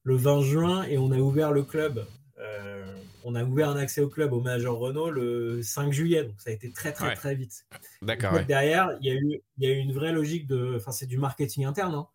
le 0.03 0.17
20 0.17 0.43
juin 0.43 0.83
et 0.83 0.99
on 0.99 1.11
a 1.13 1.19
ouvert 1.19 1.53
le 1.53 1.63
club 1.63 2.05
euh, 2.41 2.97
on 3.25 3.35
a 3.35 3.45
ouvert 3.45 3.69
un 3.69 3.77
accès 3.77 4.01
au 4.01 4.09
club 4.09 4.33
au 4.33 4.41
manager 4.41 4.77
Renault 4.77 5.11
le 5.11 5.63
5 5.63 5.93
juillet, 5.93 6.25
donc 6.25 6.35
ça 6.39 6.51
a 6.51 6.53
été 6.53 6.71
très 6.73 6.93
très 6.93 7.15
très 7.15 7.35
vite. 7.35 7.67
D'accord. 8.03 8.41
Derrière, 8.47 8.97
il 9.01 9.07
y, 9.07 9.11
a 9.11 9.15
eu, 9.15 9.41
il 9.59 9.69
y 9.69 9.71
a 9.71 9.75
eu 9.75 9.79
une 9.79 9.93
vraie 9.93 10.13
logique 10.13 10.47
de, 10.47 10.77
enfin 10.77 10.91
c'est 10.91 11.07
du 11.07 11.19
marketing 11.19 11.67
interne, 11.67 11.95
hein, 11.95 12.07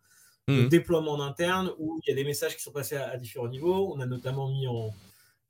de 0.48 0.64
mmh. 0.64 0.68
déploiement 0.68 1.12
en 1.12 1.20
interne 1.20 1.72
où 1.78 1.98
il 2.02 2.10
y 2.10 2.12
a 2.12 2.16
des 2.16 2.24
messages 2.24 2.56
qui 2.56 2.62
sont 2.62 2.72
passés 2.72 2.96
à, 2.96 3.16
différents 3.16 3.48
niveaux. 3.48 3.92
On 3.94 4.00
a 4.00 4.06
notamment 4.06 4.48
mis 4.48 4.66
en 4.66 4.94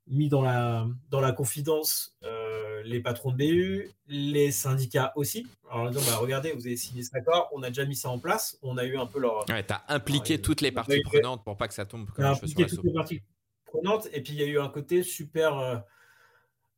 mis 0.09 0.29
dans 0.29 0.41
la 0.41 0.87
dans 1.09 1.19
la 1.19 1.33
confidence 1.33 2.15
euh, 2.23 2.81
les 2.83 3.01
patrons 3.01 3.31
de 3.31 3.37
BU, 3.37 3.91
les 4.07 4.51
syndicats 4.51 5.11
aussi. 5.15 5.45
Alors 5.69 5.85
en 5.85 5.89
disant 5.89 6.01
bah, 6.09 6.17
regardez, 6.17 6.53
vous 6.53 6.65
avez 6.65 6.77
signé 6.77 7.03
cet 7.03 7.15
accord, 7.15 7.49
on 7.53 7.61
a 7.61 7.67
déjà 7.67 7.85
mis 7.85 7.95
ça 7.95 8.09
en 8.09 8.19
place, 8.19 8.57
on 8.61 8.77
a 8.77 8.85
eu 8.85 8.97
un 8.97 9.05
peu 9.05 9.19
leur. 9.19 9.47
Ouais, 9.49 9.65
as 9.69 9.83
impliqué 9.93 10.41
toutes 10.41 10.61
les 10.61 10.71
parties 10.71 11.01
prenantes 11.01 11.43
pour 11.43 11.57
pas 11.57 11.67
que 11.67 11.73
ça 11.73 11.85
tombe 11.85 12.09
comme 12.11 12.35
je 12.41 12.47
sur 12.47 12.67
toutes 12.67 12.83
les 12.85 12.93
parties 12.93 13.21
prenante. 13.67 14.07
Et 14.13 14.21
puis, 14.21 14.33
il 14.33 14.39
y 14.39 14.43
a 14.43 14.47
eu 14.47 14.59
un 14.59 14.69
côté 14.69 15.03
super, 15.03 15.57
euh, 15.59 15.77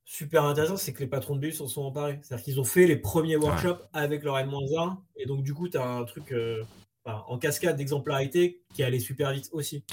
super 0.04 0.44
intéressant, 0.44 0.76
c'est 0.76 0.92
que 0.92 1.00
les 1.00 1.08
patrons 1.08 1.36
de 1.36 1.40
bus 1.40 1.58
s'en 1.58 1.68
sont 1.68 1.84
emparés. 1.84 2.20
C'est-à-dire 2.22 2.44
qu'ils 2.44 2.60
ont 2.60 2.66
fait 2.66 2.86
les 2.86 2.98
premiers 2.98 3.38
workshops 3.38 3.82
avec 3.94 4.24
leur 4.24 4.38
N-1. 4.38 4.98
Et 5.16 5.26
donc, 5.26 5.44
du 5.44 5.54
coup, 5.54 5.70
tu 5.70 5.78
as 5.78 5.88
un 5.88 6.04
truc 6.04 6.32
euh, 6.34 6.64
en 7.06 7.38
cascade 7.38 7.76
d'exemplarité 7.78 8.62
qui 8.74 8.84
allait 8.84 9.00
super 9.00 9.32
vite 9.32 9.50
aussi. 9.52 9.84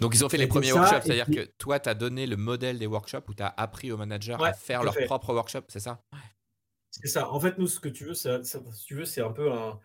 Donc, 0.00 0.14
ils 0.14 0.24
ont 0.24 0.28
fait 0.28 0.36
les 0.36 0.46
premiers 0.46 0.72
workshops. 0.72 1.02
C'est-à-dire 1.04 1.26
que 1.26 1.50
toi, 1.58 1.80
tu 1.80 1.88
as 1.88 1.94
donné 1.94 2.26
le 2.26 2.36
modèle 2.36 2.78
des 2.78 2.86
workshops 2.86 3.28
où 3.28 3.34
tu 3.34 3.42
as 3.42 3.52
appris 3.56 3.90
aux 3.90 3.96
managers 3.96 4.36
à 4.40 4.52
faire 4.52 4.82
leur 4.82 4.94
propre 5.06 5.32
workshop, 5.32 5.62
c'est 5.68 5.80
ça? 5.80 6.00
C'est 6.90 7.08
ça. 7.08 7.30
En 7.30 7.40
fait, 7.40 7.58
nous, 7.58 7.66
ce 7.66 7.80
que 7.80 7.88
tu 7.88 8.04
veux, 8.04 8.14
si 8.14 8.28
tu 8.86 8.94
veux, 8.94 9.04
c'est 9.04 9.22
un 9.22 9.32
peu 9.32 9.52
un, 9.52 9.78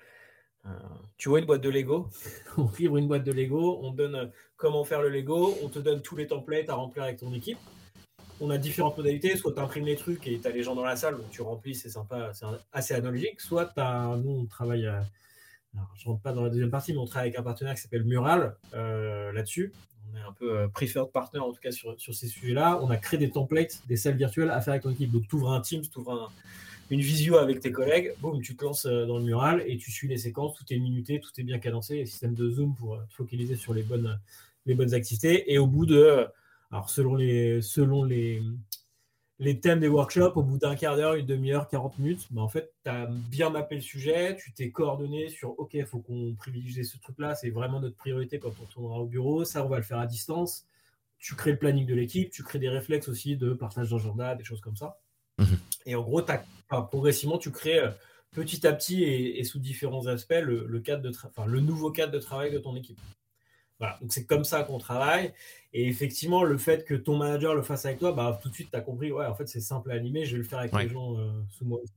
tu 1.17 1.29
vois 1.29 1.39
une 1.39 1.45
boîte 1.45 1.61
de 1.61 1.69
Lego, 1.69 2.09
on 2.57 2.69
livre 2.77 2.97
une 2.97 3.07
boîte 3.07 3.23
de 3.23 3.31
Lego, 3.31 3.79
on 3.81 3.91
donne 3.91 4.31
comment 4.55 4.83
faire 4.83 5.01
le 5.01 5.09
Lego, 5.09 5.57
on 5.61 5.69
te 5.69 5.79
donne 5.79 6.01
tous 6.01 6.15
les 6.15 6.27
templates 6.27 6.69
à 6.69 6.75
remplir 6.75 7.03
avec 7.03 7.17
ton 7.17 7.33
équipe. 7.33 7.57
On 8.39 8.49
a 8.49 8.57
différentes 8.57 8.97
modalités, 8.97 9.35
soit 9.37 9.53
tu 9.53 9.59
imprimes 9.59 9.85
les 9.85 9.95
trucs 9.95 10.25
et 10.27 10.39
tu 10.39 10.47
as 10.47 10.51
les 10.51 10.63
gens 10.63 10.75
dans 10.75 10.83
la 10.83 10.95
salle, 10.95 11.17
donc 11.17 11.29
tu 11.29 11.41
remplis, 11.41 11.75
c'est 11.75 11.89
sympa, 11.89 12.31
c'est 12.33 12.45
assez 12.71 12.93
analogique, 12.93 13.39
soit 13.39 13.71
as, 13.77 14.17
nous 14.17 14.31
on 14.31 14.45
travaille, 14.45 14.89
euh, 15.75 15.79
je 15.95 16.05
rentre 16.05 16.21
pas 16.21 16.33
dans 16.33 16.43
la 16.43 16.49
deuxième 16.49 16.69
partie, 16.69 16.93
mais 16.93 16.99
on 16.99 17.05
travaille 17.05 17.29
avec 17.29 17.39
un 17.39 17.43
partenaire 17.43 17.75
qui 17.75 17.81
s'appelle 17.81 18.03
Mural 18.03 18.55
euh, 18.73 19.31
là-dessus. 19.31 19.71
On 20.11 20.17
est 20.17 20.21
un 20.21 20.33
peu 20.33 20.57
euh, 20.57 20.67
preferred 20.67 21.11
partner 21.11 21.39
en 21.39 21.51
tout 21.51 21.59
cas 21.61 21.71
sur, 21.71 21.99
sur 21.99 22.13
ces 22.13 22.27
sujets-là. 22.27 22.79
On 22.81 22.89
a 22.89 22.97
créé 22.97 23.19
des 23.19 23.29
templates, 23.29 23.81
des 23.87 23.97
salles 23.97 24.15
virtuelles 24.17 24.51
à 24.51 24.61
faire 24.61 24.73
avec 24.73 24.83
ton 24.83 24.91
équipe. 24.91 25.11
Donc 25.11 25.27
tu 25.27 25.35
ouvres 25.35 25.51
un 25.51 25.61
Teams, 25.61 25.81
tu 25.81 25.99
ouvres 25.99 26.13
un, 26.13 26.29
une 26.91 27.01
visio 27.01 27.37
avec 27.37 27.59
tes 27.59 27.71
collègues, 27.71 28.13
boum, 28.19 28.41
tu 28.41 28.55
te 28.55 28.63
lances 28.63 28.85
euh, 28.85 29.05
dans 29.05 29.17
le 29.17 29.23
mural 29.23 29.63
et 29.65 29.77
tu 29.77 29.91
suis 29.91 30.07
les 30.07 30.17
séquences, 30.17 30.55
tout 30.55 30.65
est 30.69 30.77
minuté, 30.77 31.19
tout 31.19 31.31
est 31.37 31.43
bien 31.43 31.57
cadencé, 31.57 32.05
système 32.05 32.35
de 32.35 32.49
zoom 32.49 32.75
pour 32.75 32.99
te 33.07 33.13
focaliser 33.13 33.55
sur 33.55 33.73
les 33.73 33.83
bonnes, 33.83 34.19
les 34.65 34.75
bonnes 34.75 34.93
activités. 34.93 35.51
Et 35.51 35.57
au 35.57 35.65
bout 35.65 35.85
de, 35.85 36.27
alors 36.71 36.89
selon 36.89 37.15
les, 37.15 37.61
selon 37.61 38.03
les, 38.03 38.43
les 39.43 39.59
thèmes 39.59 39.81
des 39.81 39.89
workshops, 39.89 40.33
au 40.35 40.41
bout 40.41 40.57
d'un 40.57 40.75
quart 40.75 40.95
d'heure, 40.95 41.15
une 41.15 41.25
demi-heure, 41.25 41.67
40 41.67 41.99
minutes, 41.99 42.27
bah 42.31 42.41
en 42.41 42.47
fait, 42.47 42.71
tu 42.83 42.89
as 42.89 43.07
bien 43.07 43.49
mappé 43.49 43.75
le 43.75 43.81
sujet, 43.81 44.37
tu 44.37 44.53
t'es 44.53 44.69
coordonné 44.69 45.27
sur 45.27 45.59
OK, 45.59 45.73
il 45.73 45.85
faut 45.85 45.99
qu'on 45.99 46.33
privilégie 46.33 46.85
ce 46.85 46.97
truc-là, 46.97 47.35
c'est 47.35 47.49
vraiment 47.49 47.81
notre 47.81 47.97
priorité 47.97 48.39
quand 48.39 48.53
on 48.61 48.65
retournera 48.65 48.99
au 48.99 49.05
bureau, 49.05 49.43
ça, 49.43 49.65
on 49.65 49.67
va 49.67 49.77
le 49.77 49.83
faire 49.83 49.99
à 49.99 50.07
distance. 50.07 50.65
Tu 51.19 51.35
crées 51.35 51.51
le 51.51 51.57
planning 51.57 51.85
de 51.85 51.93
l'équipe, 51.93 52.31
tu 52.31 52.43
crées 52.43 52.59
des 52.59 52.69
réflexes 52.69 53.09
aussi 53.09 53.35
de 53.35 53.53
partage 53.53 53.89
d'agenda, 53.89 54.35
des 54.35 54.43
choses 54.43 54.61
comme 54.61 54.77
ça. 54.77 54.99
Mhm. 55.39 55.57
Et 55.85 55.95
en 55.95 56.03
gros, 56.03 56.21
progressivement, 56.67 57.37
tu 57.37 57.51
crées 57.51 57.79
euh, 57.79 57.89
petit 58.31 58.65
à 58.65 58.73
petit 58.73 59.03
et, 59.03 59.43
sous 59.43 59.59
différents 59.59 60.07
aspects 60.07 60.41
le, 60.41 60.79
cadre 60.79 61.03
de 61.03 61.11
le 61.45 61.59
nouveau 61.59 61.91
cadre 61.91 62.13
de 62.13 62.19
travail 62.19 62.51
de 62.51 62.59
ton 62.59 62.75
équipe. 62.75 62.99
Voilà, 63.83 63.97
donc 63.99 64.13
c'est 64.13 64.25
comme 64.25 64.45
ça 64.45 64.63
qu'on 64.63 64.77
travaille. 64.77 65.33
Et 65.73 65.87
effectivement, 65.89 66.43
le 66.43 66.57
fait 66.57 66.85
que 66.85 66.93
ton 66.93 67.17
manager 67.17 67.53
le 67.53 67.63
fasse 67.63 67.85
avec 67.85 67.99
toi, 67.99 68.13
bah, 68.13 68.39
tout 68.41 68.47
de 68.47 68.53
suite, 68.53 68.69
tu 68.71 68.77
as 68.77 68.81
compris, 68.81 69.11
ouais, 69.11 69.25
en 69.25 69.35
fait, 69.35 69.47
c'est 69.47 69.59
simple 69.59 69.91
à 69.91 69.95
animer, 69.95 70.23
je 70.23 70.31
vais 70.31 70.37
le 70.37 70.47
faire 70.47 70.59
avec 70.59 70.73
les 70.73 70.87
gens 70.87 71.17
euh, 71.17 71.31
sous 71.49 71.65
moi 71.65 71.79
aussi. 71.83 71.93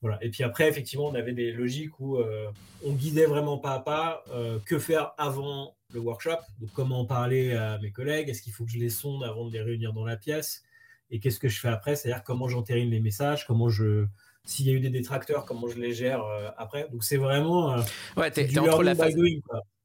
Voilà. 0.00 0.18
Et 0.22 0.30
puis 0.30 0.42
après, 0.42 0.68
effectivement, 0.70 1.06
on 1.06 1.14
avait 1.14 1.34
des 1.34 1.52
logiques 1.52 2.00
où 2.00 2.16
euh, 2.16 2.48
on 2.82 2.92
guidait 2.92 3.26
vraiment 3.26 3.58
pas 3.58 3.74
à 3.74 3.80
pas 3.80 4.24
que 4.64 4.78
faire 4.78 5.12
avant 5.18 5.76
le 5.92 6.00
workshop. 6.00 6.38
Donc, 6.60 6.70
comment 6.72 7.04
parler 7.04 7.52
à 7.52 7.78
mes 7.78 7.90
collègues? 7.90 8.30
Est-ce 8.30 8.40
qu'il 8.40 8.54
faut 8.54 8.64
que 8.64 8.70
je 8.70 8.78
les 8.78 8.88
sonde 8.88 9.22
avant 9.22 9.46
de 9.46 9.52
les 9.52 9.60
réunir 9.60 9.92
dans 9.92 10.06
la 10.06 10.16
pièce? 10.16 10.62
Et 11.10 11.20
qu'est-ce 11.20 11.38
que 11.38 11.48
je 11.48 11.60
fais 11.60 11.68
après, 11.68 11.94
c'est-à-dire 11.94 12.24
comment 12.24 12.48
j'entérine 12.48 12.88
les 12.90 13.00
messages, 13.00 13.46
comment 13.46 13.68
je, 13.68 14.06
s'il 14.46 14.66
y 14.66 14.70
a 14.70 14.72
eu 14.72 14.80
des 14.80 14.88
détracteurs, 14.88 15.44
comment 15.44 15.68
je 15.68 15.78
les 15.78 15.92
gère 15.92 16.24
euh, 16.24 16.48
après? 16.56 16.88
Donc 16.90 17.04
c'est 17.04 17.18
vraiment 17.18 17.74
euh, 17.74 17.82
ouais, 18.16 18.30
t'es, 18.30 18.58
entre 18.58 18.82
la 18.82 18.94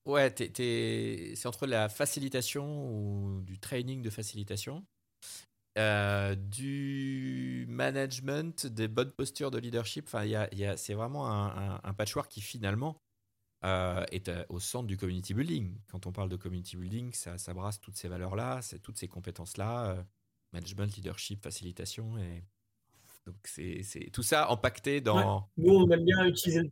Ouais, 0.07 0.33
c'est 0.35 1.45
entre 1.45 1.67
la 1.67 1.89
facilitation 1.89 2.89
ou 2.89 3.41
du 3.41 3.59
training 3.59 4.01
de 4.01 4.09
facilitation, 4.09 4.85
euh, 5.77 6.33
du 6.35 7.65
management, 7.69 8.65
des 8.65 8.87
bonnes 8.87 9.11
postures 9.11 9.51
de 9.51 9.59
leadership. 9.59 10.05
Enfin, 10.07 10.25
y 10.25 10.35
a, 10.35 10.77
c'est 10.77 10.93
vraiment 10.93 11.27
un, 11.29 11.93
patchwork 11.93 12.31
qui 12.31 12.41
finalement 12.41 13.01
est 13.63 14.31
au 14.49 14.59
centre 14.59 14.87
du 14.87 14.97
community 14.97 15.33
building. 15.33 15.77
Quand 15.91 16.07
on 16.07 16.11
parle 16.11 16.29
de 16.29 16.37
community 16.37 16.77
building, 16.77 17.13
ça, 17.13 17.37
ça 17.37 17.53
brasse 17.53 17.79
toutes 17.79 17.97
ces 17.97 18.07
valeurs-là, 18.07 18.61
toutes 18.81 18.97
ces 18.97 19.07
compétences-là 19.07 20.05
management, 20.53 20.95
leadership, 20.95 21.43
facilitation. 21.43 22.17
Et... 22.17 22.43
Donc, 23.25 23.35
c'est 23.43 24.09
tout 24.11 24.23
ça 24.23 24.49
empaqueté 24.49 25.01
dans. 25.01 25.49
Nous, 25.57 25.73
on 25.73 25.89
aime 25.91 26.05
bien 26.05 26.25
utiliser. 26.25 26.71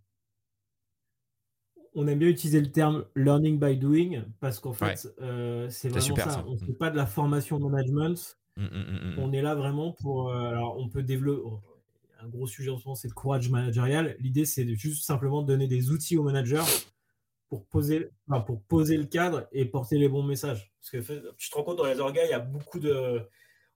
On 1.95 2.07
aime 2.07 2.19
bien 2.19 2.27
utiliser 2.27 2.59
le 2.59 2.71
terme 2.71 3.05
learning 3.15 3.59
by 3.59 3.77
doing 3.77 4.23
parce 4.39 4.59
qu'en 4.59 4.73
fait, 4.73 5.07
euh, 5.21 5.69
c'est 5.69 5.89
vraiment 5.89 6.15
ça. 6.15 6.45
On 6.47 6.53
ne 6.53 6.57
fait 6.57 6.73
pas 6.73 6.89
de 6.89 6.97
la 6.97 7.05
formation 7.05 7.59
management. 7.59 8.37
Mmh, 8.57 8.63
mmh, 8.63 8.67
mmh, 8.67 9.19
on 9.19 9.33
est 9.33 9.41
là 9.41 9.55
vraiment 9.55 9.91
pour. 9.91 10.29
Euh, 10.29 10.49
alors, 10.49 10.77
on 10.77 10.89
peut 10.89 11.03
développer. 11.03 11.41
Oh, 11.45 11.59
un 12.21 12.27
gros 12.27 12.47
sujet 12.47 12.71
en 12.71 12.77
ce 12.77 12.85
moment, 12.85 12.95
c'est 12.95 13.07
le 13.07 13.13
courage 13.13 13.49
managérial. 13.49 14.15
L'idée, 14.19 14.45
c'est 14.45 14.65
de 14.65 14.73
juste 14.73 15.05
simplement 15.05 15.41
donner 15.41 15.67
des 15.67 15.91
outils 15.91 16.17
aux 16.17 16.23
managers 16.23 16.63
pour 17.49 17.65
poser, 17.65 18.09
pour 18.45 18.61
poser 18.63 18.97
le 18.97 19.05
cadre 19.05 19.47
et 19.51 19.65
porter 19.65 19.97
les 19.97 20.09
bons 20.09 20.23
messages. 20.23 20.71
Parce 20.79 21.05
que 21.05 21.33
tu 21.37 21.49
te 21.49 21.55
rends 21.55 21.63
compte, 21.63 21.77
dans 21.77 21.85
les 21.85 21.99
organes, 21.99 22.25
il 22.27 22.31
y 22.31 22.33
a 22.33 22.39
beaucoup 22.39 22.79
de, 22.79 23.21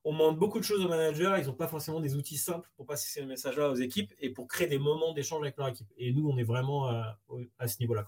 on 0.04 0.14
demande 0.14 0.38
beaucoup 0.38 0.60
de 0.60 0.64
choses 0.64 0.84
aux 0.84 0.88
managers, 0.88 1.36
ils 1.40 1.46
n'ont 1.46 1.54
pas 1.54 1.68
forcément 1.68 2.00
des 2.00 2.16
outils 2.16 2.38
simples 2.38 2.70
pour 2.78 2.86
passer 2.86 3.08
ces 3.10 3.26
messages-là 3.26 3.70
aux 3.70 3.76
équipes 3.76 4.14
et 4.20 4.30
pour 4.30 4.48
créer 4.48 4.68
des 4.68 4.80
moments 4.80 5.14
d'échange 5.14 5.42
avec 5.42 5.58
leur 5.58 5.68
équipe. 5.68 5.92
Et 5.98 6.14
nous, 6.14 6.30
on 6.30 6.38
est 6.38 6.44
vraiment 6.44 6.88
à, 6.88 7.68
ce 7.68 7.80
niveau-là. 7.82 8.08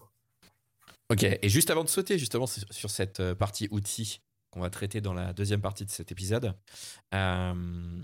Ok, 1.10 1.24
et 1.24 1.50
juste 1.50 1.70
avant 1.70 1.84
de 1.84 1.90
sauter 1.90 2.18
justement 2.18 2.48
sur 2.48 2.90
cette 2.90 3.20
euh, 3.20 3.36
partie 3.36 3.68
outils 3.72 4.22
qu'on 4.50 4.62
va 4.62 4.70
traiter 4.70 5.02
dans 5.02 5.14
la 5.14 5.34
deuxième 5.34 5.60
partie 5.60 5.86
de 5.86 5.92
cet 5.92 6.12
épisode, 6.12 6.54
euh, 7.14 8.02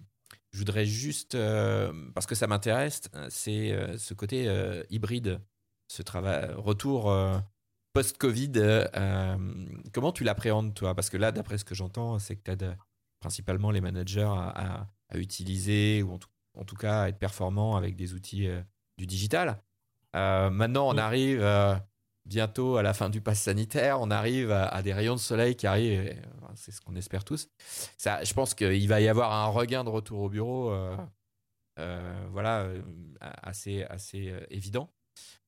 je 0.52 0.58
voudrais 0.58 0.86
juste, 0.86 1.36
euh, 1.36 1.93
parce 2.13 2.26
que 2.26 2.36
ça 2.36 2.47
m'intéresse, 2.47 3.04
c'est 3.30 3.97
ce 3.97 4.13
côté 4.13 4.50
hybride, 4.89 5.41
ce 5.88 6.02
travail, 6.02 6.52
retour 6.56 7.13
post-Covid. 7.93 8.52
comment 9.93 10.12
tu 10.13 10.23
l'appréhendes 10.23 10.73
toi? 10.73 10.95
Parce 10.95 11.10
que 11.10 11.17
là, 11.17 11.32
d'après 11.32 11.58
ce 11.58 11.65
que 11.65 11.76
j'entends, 11.76 12.17
c'est 12.19 12.38
que 12.38 12.43
tu 12.43 12.65
as 12.65 12.78
principalement 13.19 13.71
les 13.71 13.82
managers 13.82 14.30
à, 14.30 14.88
utiliser 15.13 16.03
ou 16.03 16.13
en 16.13 16.63
tout, 16.65 16.75
cas 16.75 17.03
à 17.03 17.10
être 17.10 17.17
performants 17.17 17.77
avec 17.77 17.95
des 17.95 18.13
outils 18.13 18.47
euh, 18.47 18.62
du 18.97 19.08
digital. 19.08 19.62
Euh, 20.15 20.49
maintenant, 20.49 20.88
on 20.89 20.97
arrive 20.97 21.41
euh, 21.41 21.75
bientôt 22.25 22.75
à 22.75 22.84
la 22.84 22.93
fin 22.93 23.10
du 23.10 23.21
pass 23.21 23.41
sanitaire, 23.41 24.01
on 24.01 24.12
arrive 24.12 24.51
à, 24.51 24.82
des 24.82 24.93
rayons 24.93 25.15
de 25.15 25.19
soleil 25.19 25.56
qui 25.56 25.65
arrivent, 25.65 26.13
c'est 26.56 26.71
ce 26.71 26.82
qu'on 26.82 26.95
espère 26.95 27.23
tous. 27.23 27.49
Ça, 27.97 28.23
je 28.23 28.34
pense 28.34 28.53
qu'il 28.53 28.88
va 28.89 28.99
y 28.99 29.08
avoir 29.08 29.32
un 29.32 29.47
regain 29.47 29.84
de 29.86 29.89
retour 29.89 30.19
au 30.19 30.30
bureau, 30.30 30.75
voilà, 32.32 32.67
assez, 33.21 33.84
assez 33.84 34.34
évident. 34.49 34.91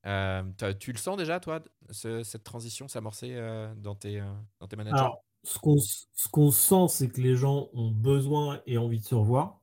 tu 0.03 0.91
le 0.91 0.97
sens 0.97 1.17
déjà, 1.17 1.41
toi, 1.41 1.61
cette 1.91 2.43
transition 2.43 2.87
s'amorcer 2.87 3.35
dans, 3.75 3.95
tes, 3.95 4.23
dans 4.59 4.67
tes 4.67 4.77
managers? 4.77 5.09
Ce 5.43 5.57
qu'on 5.59 6.51
sent, 6.51 6.85
c'est 6.89 7.09
que 7.09 7.21
les 7.21 7.35
gens 7.35 7.69
ont 7.73 7.91
besoin 7.91 8.61
et 8.65 8.77
envie 8.77 8.99
de 8.99 9.05
se 9.05 9.15
revoir. 9.15 9.61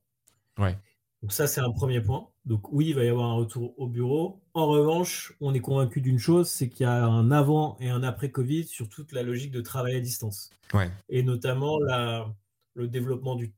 Ouais. 0.58 0.76
Donc 1.22 1.32
ça, 1.32 1.46
c'est 1.46 1.60
un 1.60 1.72
premier 1.72 2.00
point. 2.00 2.28
Donc 2.44 2.72
oui, 2.72 2.88
il 2.88 2.94
va 2.94 3.04
y 3.04 3.08
avoir 3.08 3.30
un 3.30 3.34
retour 3.34 3.74
au 3.78 3.88
bureau. 3.88 4.40
En 4.54 4.66
revanche, 4.66 5.34
on 5.40 5.54
est 5.54 5.60
convaincu 5.60 6.00
d'une 6.00 6.18
chose, 6.18 6.48
c'est 6.48 6.68
qu'il 6.68 6.84
y 6.84 6.88
a 6.88 7.04
un 7.04 7.30
avant 7.30 7.76
et 7.80 7.88
un 7.88 8.02
après 8.02 8.30
Covid 8.30 8.64
sur 8.64 8.88
toute 8.88 9.12
la 9.12 9.22
logique 9.22 9.50
de 9.50 9.60
travail 9.60 9.96
à 9.96 10.00
distance. 10.00 10.50
Ouais. 10.72 10.90
Et 11.08 11.22
notamment 11.22 11.78
la, 11.80 12.32
le 12.74 12.88
développement 12.88 13.34
du 13.34 13.52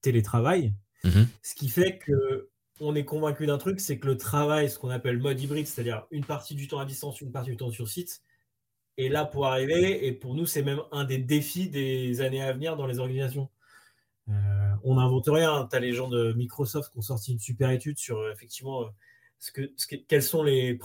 télétravail. 0.00 0.74
Mmh 1.04 1.22
ce 1.42 1.54
qui 1.56 1.68
fait 1.68 1.98
que 1.98 2.48
on 2.80 2.94
est 2.94 3.04
convaincu 3.04 3.46
d'un 3.46 3.58
truc, 3.58 3.80
c'est 3.80 3.98
que 3.98 4.06
le 4.06 4.16
travail, 4.16 4.68
ce 4.68 4.78
qu'on 4.78 4.90
appelle 4.90 5.18
mode 5.18 5.40
hybride, 5.40 5.66
c'est-à-dire 5.66 6.06
une 6.10 6.24
partie 6.24 6.54
du 6.54 6.66
temps 6.66 6.78
à 6.78 6.84
distance, 6.84 7.20
une 7.20 7.30
partie 7.30 7.50
du 7.50 7.56
temps 7.56 7.70
sur 7.70 7.88
site, 7.88 8.22
est 8.98 9.08
là 9.08 9.24
pour 9.24 9.46
arriver. 9.46 10.06
Et 10.06 10.12
pour 10.12 10.34
nous, 10.34 10.46
c'est 10.46 10.62
même 10.62 10.82
un 10.92 11.04
des 11.04 11.18
défis 11.18 11.68
des 11.68 12.20
années 12.20 12.42
à 12.42 12.52
venir 12.52 12.76
dans 12.76 12.86
les 12.86 12.98
organisations. 12.98 13.50
Euh, 14.28 14.32
on 14.84 14.96
n'invente 14.96 15.28
rien. 15.28 15.66
Tu 15.70 15.76
as 15.76 15.80
les 15.80 15.92
gens 15.92 16.08
de 16.08 16.32
Microsoft 16.32 16.92
qui 16.92 16.98
ont 16.98 17.02
sorti 17.02 17.32
une 17.32 17.40
super 17.40 17.70
étude 17.70 17.98
sur 17.98 18.18
euh, 18.18 18.32
effectivement 18.32 18.88
ce 19.38 19.50
que, 19.50 19.94
quels 19.96 20.22
sont 20.22 20.42
les, 20.44 20.78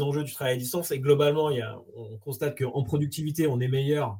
enjeux 0.00 0.24
du 0.24 0.32
travail 0.32 0.54
à 0.54 0.56
distance. 0.56 0.90
Et 0.92 1.00
globalement, 1.00 1.50
on 1.96 2.16
constate 2.18 2.56
qu'en 2.56 2.84
productivité, 2.84 3.46
on 3.46 3.60
est 3.60 3.68
meilleur 3.68 4.18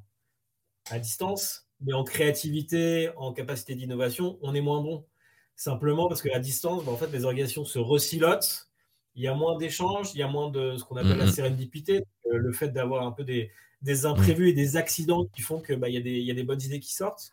à 0.90 0.98
distance, 0.98 1.68
mais 1.80 1.92
en 1.92 2.02
créativité, 2.02 3.10
en 3.16 3.32
capacité 3.32 3.74
d'innovation, 3.74 4.38
on 4.42 4.54
est 4.54 4.60
moins 4.60 4.82
bon. 4.82 5.06
Simplement 5.54 6.08
parce 6.08 6.22
qu'à 6.22 6.38
distance, 6.38 6.84
bah, 6.84 6.92
en 6.92 6.96
fait, 6.96 7.10
les 7.12 7.24
organisations 7.24 7.64
se 7.64 7.78
resilotent, 7.78 8.67
il 9.18 9.24
y 9.24 9.26
a 9.26 9.35
moins 9.35 9.59
d'échanges, 9.59 10.12
il 10.14 10.20
y 10.20 10.22
a 10.22 10.28
moins 10.28 10.48
de 10.48 10.76
ce 10.76 10.85
qu'on 10.85 10.96
appelle 10.96 11.18
la 11.18 11.26
mm-hmm. 11.26 11.33
sérendipité, 11.33 12.04
euh, 12.26 12.38
le 12.38 12.52
fait 12.52 12.68
d'avoir 12.68 13.04
un 13.04 13.11
peu 13.11 13.24
des, 13.24 13.50
des, 13.83 14.07
imprévus 14.07 14.48
et 14.48 14.52
des 14.52 14.76
accidents 14.76 15.26
qui 15.35 15.42
font 15.42 15.61
qu'il 15.61 15.76
bah, 15.76 15.88
y, 15.88 15.98
y, 15.98 16.31
a 16.31 16.35
des 16.35 16.42
bonnes 16.44 16.62
idées 16.62 16.78
qui 16.78 16.94
sortent. 16.94 17.33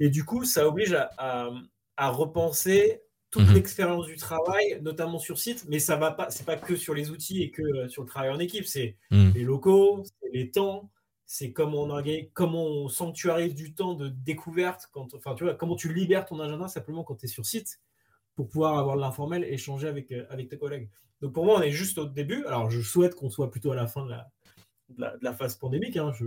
Et 0.00 0.10
du 0.10 0.24
coup, 0.24 0.44
ça 0.44 0.66
oblige 0.66 0.92
à, 0.92 1.50
à, 1.96 2.10
repenser 2.10 3.00
toute 3.30 3.44
mm-hmm. 3.44 3.54
l'expérience 3.54 4.06
du 4.06 4.16
travail, 4.16 4.80
notamment 4.82 5.20
sur 5.20 5.38
site, 5.38 5.66
mais 5.68 5.78
ça 5.78 5.94
va 5.94 6.10
pas, 6.10 6.30
c'est 6.30 6.44
pas 6.44 6.56
que 6.56 6.74
sur 6.74 6.94
les 6.94 7.10
outils 7.10 7.44
et 7.44 7.52
que 7.52 7.62
euh, 7.62 7.88
sur 7.88 8.02
le 8.02 8.08
travail 8.08 8.30
en 8.30 8.40
équipe, 8.40 8.66
c'est 8.66 8.96
mm. 9.10 9.30
les 9.32 9.44
locaux, 9.44 10.02
c'est 10.04 10.30
les 10.32 10.50
temps, 10.50 10.90
c'est 11.26 11.52
comment 11.52 11.84
on, 11.84 12.02
comment 12.34 12.66
on 12.66 12.88
sanctuarise 12.88 13.54
du 13.54 13.72
temps 13.72 13.94
de 13.94 14.08
découverte, 14.08 14.88
quand, 14.90 15.14
enfin, 15.14 15.36
tu 15.36 15.44
vois, 15.44 15.54
comment 15.54 15.76
tu 15.76 15.94
libères 15.94 16.26
ton 16.26 16.40
agenda 16.40 16.66
simplement 16.66 17.04
quand 17.04 17.14
tu 17.14 17.26
es 17.26 17.28
sur 17.28 17.46
site 17.46 17.78
pour 18.34 18.48
pouvoir 18.48 18.78
avoir 18.78 18.96
de 18.96 19.00
l'informel, 19.00 19.44
échanger 19.44 19.86
avec, 19.86 20.10
euh, 20.10 20.26
avec 20.28 20.48
tes 20.48 20.58
collègues. 20.58 20.88
Donc 21.20 21.32
pour 21.32 21.44
moi, 21.44 21.58
on 21.58 21.62
est 21.62 21.70
juste 21.70 21.98
au 21.98 22.06
début. 22.06 22.44
Alors 22.46 22.70
je 22.70 22.80
souhaite 22.80 23.14
qu'on 23.14 23.30
soit 23.30 23.50
plutôt 23.50 23.72
à 23.72 23.76
la 23.76 23.86
fin 23.86 24.04
de 24.04 24.10
la, 24.10 24.30
de 24.88 25.18
la, 25.24 25.34
phase 25.34 25.56
pandémique. 25.56 25.96
Hein. 25.96 26.12
Je, 26.12 26.26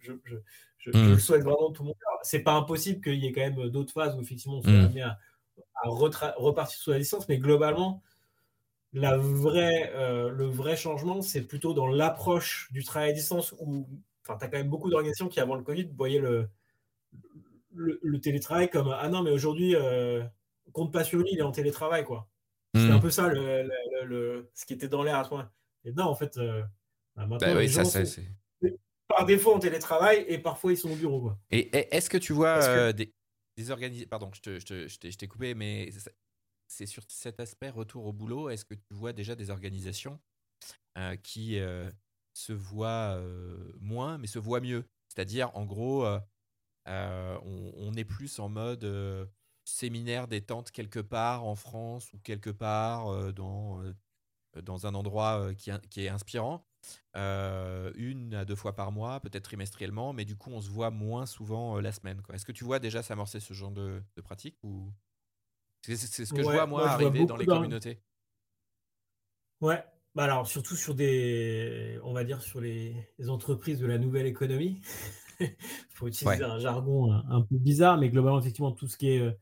je, 0.00 0.12
je, 0.78 0.90
le 0.90 1.18
souhaite 1.18 1.42
vraiment 1.42 1.70
tout 1.70 1.82
le 1.82 1.88
monde. 1.88 1.96
C'est 2.22 2.40
pas 2.40 2.54
impossible 2.54 3.00
qu'il 3.00 3.22
y 3.22 3.26
ait 3.26 3.32
quand 3.32 3.40
même 3.40 3.68
d'autres 3.68 3.92
phases 3.92 4.16
où 4.16 4.20
effectivement 4.20 4.58
on 4.58 4.62
soit 4.62 4.72
mmh. 4.72 4.84
amené 4.84 5.02
à, 5.02 5.18
à 5.74 5.88
repartir 5.88 6.78
sur 6.78 6.92
la 6.92 6.98
distance, 6.98 7.28
mais 7.28 7.38
globalement, 7.38 8.02
la 8.92 9.16
vraie, 9.16 9.90
euh, 9.94 10.30
le 10.30 10.46
vrai 10.46 10.76
changement, 10.76 11.22
c'est 11.22 11.42
plutôt 11.42 11.72
dans 11.72 11.86
l'approche 11.86 12.68
du 12.72 12.84
travail 12.84 13.10
à 13.10 13.12
distance 13.12 13.54
où 13.58 13.86
tu 14.24 14.30
as 14.30 14.36
quand 14.36 14.52
même 14.52 14.68
beaucoup 14.68 14.90
d'organisations 14.90 15.28
qui, 15.28 15.40
avant 15.40 15.56
le 15.56 15.62
Covid, 15.62 15.88
voyaient 15.96 16.20
le, 16.20 16.48
le, 17.74 18.20
télétravail 18.20 18.68
comme 18.68 18.94
Ah 18.98 19.08
non, 19.08 19.22
mais 19.22 19.30
aujourd'hui, 19.30 19.74
euh, 19.74 20.22
compte 20.72 20.92
pas 20.92 21.04
sur 21.04 21.18
lui, 21.18 21.28
il 21.32 21.38
est 21.38 21.42
en 21.42 21.52
télétravail. 21.52 22.04
quoi. 22.04 22.28
C'est 22.74 22.90
un 22.90 22.98
hmm. 22.98 23.00
peu 23.00 23.10
ça 23.10 23.28
le, 23.28 24.50
ce 24.54 24.64
qui 24.64 24.72
était 24.72 24.88
dans 24.88 25.02
l'air 25.02 25.18
à 25.18 25.24
ce 25.24 25.30
moment 25.30 25.44
Et 25.84 25.92
non, 25.92 26.04
en 26.04 26.14
fait, 26.14 26.38
euh, 26.38 26.62
bah, 27.14 27.26
maintenant, 27.26 27.54
bah 27.54 28.62
par 29.08 29.26
défaut 29.26 29.52
en 29.52 29.58
télétravail 29.58 30.24
et 30.26 30.38
parfois 30.38 30.72
ils 30.72 30.78
sont 30.78 30.90
au 30.90 30.96
bureau. 30.96 31.20
Quoi. 31.20 31.38
Et, 31.50 31.68
est-ce 31.94 32.08
que 32.08 32.16
tu 32.16 32.32
vois 32.32 32.92
des, 32.94 33.12
des 33.56 33.70
organisations. 33.70 34.08
Pardon, 34.08 34.30
je, 34.32 34.40
te, 34.40 34.58
je 34.58 35.16
t'ai 35.16 35.28
coupé, 35.28 35.54
mais 35.54 35.90
c'est 36.72 36.86
sur 36.86 37.02
cet 37.08 37.40
aspect 37.40 37.70
retour 37.70 38.06
au 38.06 38.12
boulot, 38.12 38.48
est-ce 38.48 38.64
que 38.64 38.74
tu 38.74 38.94
vois 38.94 39.12
déjà 39.12 39.34
des 39.34 39.50
organisations 39.50 40.18
euh, 40.96 41.16
qui 41.16 41.58
euh, 41.58 41.90
se 42.32 42.52
voient 42.52 43.16
euh, 43.16 43.72
moins, 43.78 44.18
mais 44.18 44.26
se 44.26 44.38
voient 44.38 44.60
mieux? 44.60 44.84
C'est-à-dire, 45.08 45.54
en 45.54 45.66
gros, 45.66 46.06
on, 46.86 47.92
est 47.94 48.04
plus 48.04 48.38
en 48.38 48.48
mode 48.48 48.84
séminaire 49.64 50.28
détente 50.28 50.70
quelque 50.70 50.98
part 50.98 51.44
en 51.44 51.54
France 51.54 52.12
ou 52.12 52.18
quelque 52.18 52.50
part 52.50 53.32
dans, 53.32 53.82
dans 54.62 54.86
un 54.86 54.94
endroit 54.94 55.54
qui, 55.56 55.70
qui 55.90 56.04
est 56.04 56.08
inspirant. 56.08 56.66
une 57.14 58.34
à 58.34 58.44
deux 58.44 58.56
fois 58.56 58.74
par 58.74 58.92
mois, 58.92 59.20
peut-être 59.20 59.44
trimestriellement, 59.44 60.12
mais 60.12 60.24
du 60.24 60.36
coup, 60.36 60.50
on 60.50 60.60
se 60.60 60.70
voit 60.70 60.90
moins 60.90 61.26
souvent 61.26 61.80
la 61.80 61.92
semaine. 61.92 62.22
Est-ce 62.32 62.44
que 62.44 62.52
tu 62.52 62.64
vois 62.64 62.78
déjà 62.78 63.02
s'amorcer 63.02 63.40
ce 63.40 63.54
genre 63.54 63.72
de, 63.72 64.02
de 64.16 64.20
pratique 64.22 64.56
ou 64.62 64.92
c'est 65.82 66.24
ce 66.24 66.32
que 66.32 66.42
je 66.42 66.48
vois, 66.48 66.66
moi, 66.66 66.88
arriver 66.88 67.26
dans 67.26 67.36
les 67.36 67.46
communautés. 67.46 68.00
Ouais, 69.60 69.84
bah 70.14 70.24
alors 70.24 70.46
surtout 70.46 70.76
sur 70.76 70.94
des, 70.94 71.98
on 72.02 72.12
va 72.12 72.24
dire 72.24 72.42
sur 72.42 72.60
les, 72.60 72.94
entreprises 73.28 73.78
de 73.78 73.86
la 73.86 73.98
nouvelle 73.98 74.26
économie. 74.26 74.80
Il 75.40 75.48
faut 75.90 76.08
utiliser 76.08 76.44
un 76.44 76.58
jargon 76.58 77.12
un, 77.12 77.42
peu 77.42 77.56
bizarre, 77.58 77.98
mais 77.98 78.10
globalement 78.10 78.40
effectivement 78.40 78.72
tout 78.72 78.88
ce 78.88 78.96
qui 78.96 79.10
est 79.10 79.20
euh, 79.20 79.32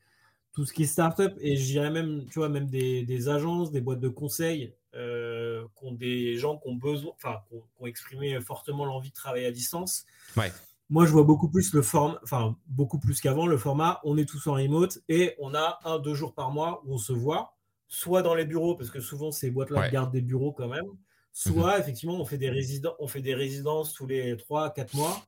tout 0.52 0.66
ce 0.66 0.72
qui 0.72 0.82
est 0.82 0.86
startup 0.86 1.32
et 1.40 1.56
je 1.56 1.64
dirais 1.64 1.90
même, 1.90 2.26
tu 2.26 2.38
vois, 2.38 2.48
même 2.48 2.68
des, 2.68 3.28
agences, 3.28 3.70
des 3.70 3.80
boîtes 3.80 4.00
de 4.00 4.08
conseil, 4.08 4.74
euh, 4.94 5.64
qui 5.76 5.84
ont 5.84 5.92
des 5.92 6.36
gens 6.36 6.58
qui 6.58 6.68
ont 6.68 6.74
besoin, 6.74 7.12
enfin, 7.14 7.40
qui 7.48 7.54
ont, 7.78 7.86
exprimé 7.86 8.40
fortement 8.40 8.84
l'envie 8.84 9.10
de 9.10 9.14
travailler 9.14 9.46
à 9.46 9.52
distance. 9.52 10.04
Ouais. 10.36 10.52
Moi, 10.88 11.06
je 11.06 11.12
vois 11.12 11.22
beaucoup 11.22 11.48
plus 11.48 11.72
le 11.72 11.82
format, 11.82 12.18
enfin, 12.24 12.56
beaucoup 12.66 12.98
plus 12.98 13.20
qu'avant, 13.20 13.46
le 13.46 13.56
format, 13.56 14.00
on 14.02 14.16
est 14.16 14.28
tous 14.28 14.48
en 14.48 14.54
remote 14.54 14.98
et 15.08 15.36
on 15.38 15.54
a 15.54 15.78
un, 15.84 16.00
deux 16.00 16.14
jours 16.14 16.34
par 16.34 16.50
mois 16.50 16.82
où 16.84 16.94
on 16.94 16.98
se 16.98 17.12
voit, 17.12 17.56
soit 17.86 18.22
dans 18.22 18.34
les 18.34 18.44
bureaux, 18.44 18.74
parce 18.74 18.90
que 18.90 19.00
souvent 19.00 19.30
ces 19.30 19.52
boîtes-là 19.52 19.88
gardent 19.90 20.12
des 20.12 20.20
bureaux 20.20 20.52
quand 20.52 20.66
même, 20.66 20.86
soit 21.32 21.74
mhm. 21.74 21.80
effectivement 21.80 22.20
on 22.20 22.24
fait, 22.24 22.38
des 22.38 22.80
on 22.98 23.06
fait 23.06 23.22
des 23.22 23.34
résidences 23.34 23.92
tous 23.92 24.08
les 24.08 24.36
trois, 24.36 24.70
quatre 24.70 24.94
mois 24.94 25.22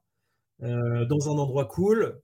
euh, 0.64 1.04
dans 1.06 1.28
un 1.30 1.38
endroit 1.38 1.66
cool. 1.66 2.20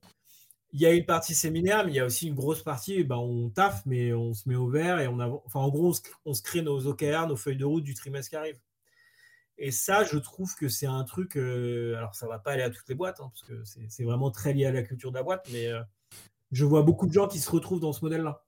Il 0.72 0.80
y 0.80 0.86
a 0.86 0.92
une 0.92 1.06
partie 1.06 1.34
séminaire, 1.34 1.84
mais 1.84 1.92
il 1.92 1.94
y 1.96 2.00
a 2.00 2.04
aussi 2.04 2.28
une 2.28 2.34
grosse 2.34 2.62
partie, 2.62 3.02
ben, 3.02 3.16
on 3.16 3.48
taffe, 3.48 3.82
mais 3.86 4.12
on 4.12 4.34
se 4.34 4.48
met 4.48 4.54
au 4.54 4.68
vert 4.68 5.00
et 5.00 5.08
on 5.08 5.18
enfin, 5.46 5.60
en 5.60 5.68
gros, 5.70 5.94
on 6.26 6.34
se, 6.34 6.42
crée 6.42 6.60
nos 6.60 6.86
OKR, 6.86 7.26
nos 7.26 7.36
feuilles 7.36 7.56
de 7.56 7.64
route 7.64 7.84
du 7.84 7.94
trimestre 7.94 8.30
qui 8.30 8.36
arrive. 8.36 8.58
Et 9.56 9.72
ça, 9.72 10.04
je 10.04 10.18
trouve 10.18 10.54
que 10.54 10.68
c'est 10.68 10.86
un 10.86 11.04
truc. 11.04 11.36
Euh, 11.36 11.96
alors, 11.96 12.14
ça 12.14 12.28
va 12.28 12.38
pas 12.38 12.52
aller 12.52 12.62
à 12.62 12.70
toutes 12.70 12.88
les 12.88 12.94
boîtes, 12.94 13.20
hein, 13.20 13.30
parce 13.32 13.42
que 13.42 13.62
c'est 13.88 14.04
vraiment 14.04 14.30
très 14.30 14.52
lié 14.52 14.66
à 14.66 14.72
la 14.72 14.82
culture 14.82 15.10
de 15.10 15.16
la 15.16 15.22
boîte, 15.22 15.48
mais 15.52 15.66
euh, 15.66 15.80
je 16.52 16.64
vois 16.64 16.82
beaucoup 16.82 17.06
de 17.06 17.12
gens 17.12 17.28
qui 17.28 17.40
se 17.40 17.50
retrouvent 17.50 17.80
dans 17.80 17.92
ce 17.92 18.04
modèle-là. 18.04 18.44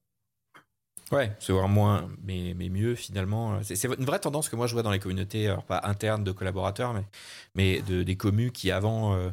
Ouais, 1.10 1.34
se 1.40 1.50
voir 1.50 1.68
moins, 1.68 2.08
mais, 2.22 2.54
mais 2.54 2.68
mieux 2.68 2.94
finalement. 2.94 3.60
C'est 3.64 3.82
une 3.84 4.04
vraie 4.04 4.20
tendance 4.20 4.48
que 4.48 4.54
moi 4.54 4.68
je 4.68 4.74
vois 4.74 4.84
dans 4.84 4.92
les 4.92 5.00
communautés, 5.00 5.48
alors 5.48 5.64
pas 5.64 5.80
internes 5.82 6.22
de 6.22 6.30
collaborateurs, 6.30 6.94
mais, 6.94 7.04
mais 7.56 7.82
de, 7.82 8.04
des 8.04 8.16
communes 8.16 8.52
qui 8.52 8.70
avant 8.70 9.16
euh, 9.16 9.30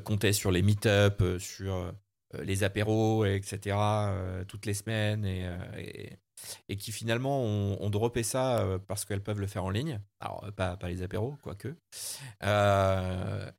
comptaient 0.00 0.32
sur 0.32 0.50
les 0.50 0.62
meet-up, 0.62 1.22
sur 1.38 1.92
les 2.42 2.64
apéros, 2.64 3.24
etc., 3.24 3.76
toutes 4.48 4.66
les 4.66 4.74
semaines, 4.74 5.24
et, 5.24 6.18
et 6.68 6.76
qui 6.76 6.92
finalement 6.92 7.42
ont, 7.42 7.76
ont 7.80 7.90
droppé 7.90 8.22
ça 8.22 8.60
euh, 8.60 8.78
parce 8.78 9.04
qu'elles 9.04 9.22
peuvent 9.22 9.40
le 9.40 9.46
faire 9.46 9.64
en 9.64 9.70
ligne. 9.70 10.00
Alors, 10.20 10.44
euh, 10.44 10.50
pas, 10.50 10.76
pas 10.76 10.88
les 10.88 11.02
apéros, 11.02 11.36
quoique. 11.42 11.74
Euh, 12.42 13.50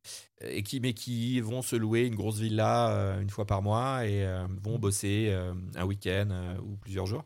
et 0.41 0.63
qui, 0.63 0.79
mais 0.79 0.93
qui 0.93 1.39
vont 1.41 1.61
se 1.61 1.75
louer 1.75 2.05
une 2.05 2.15
grosse 2.15 2.39
villa 2.39 3.17
une 3.21 3.29
fois 3.29 3.45
par 3.45 3.61
mois 3.61 4.05
et 4.05 4.25
vont 4.61 4.77
bosser 4.77 5.33
un 5.75 5.85
week-end 5.85 6.57
ou 6.63 6.77
plusieurs 6.77 7.05
jours. 7.05 7.23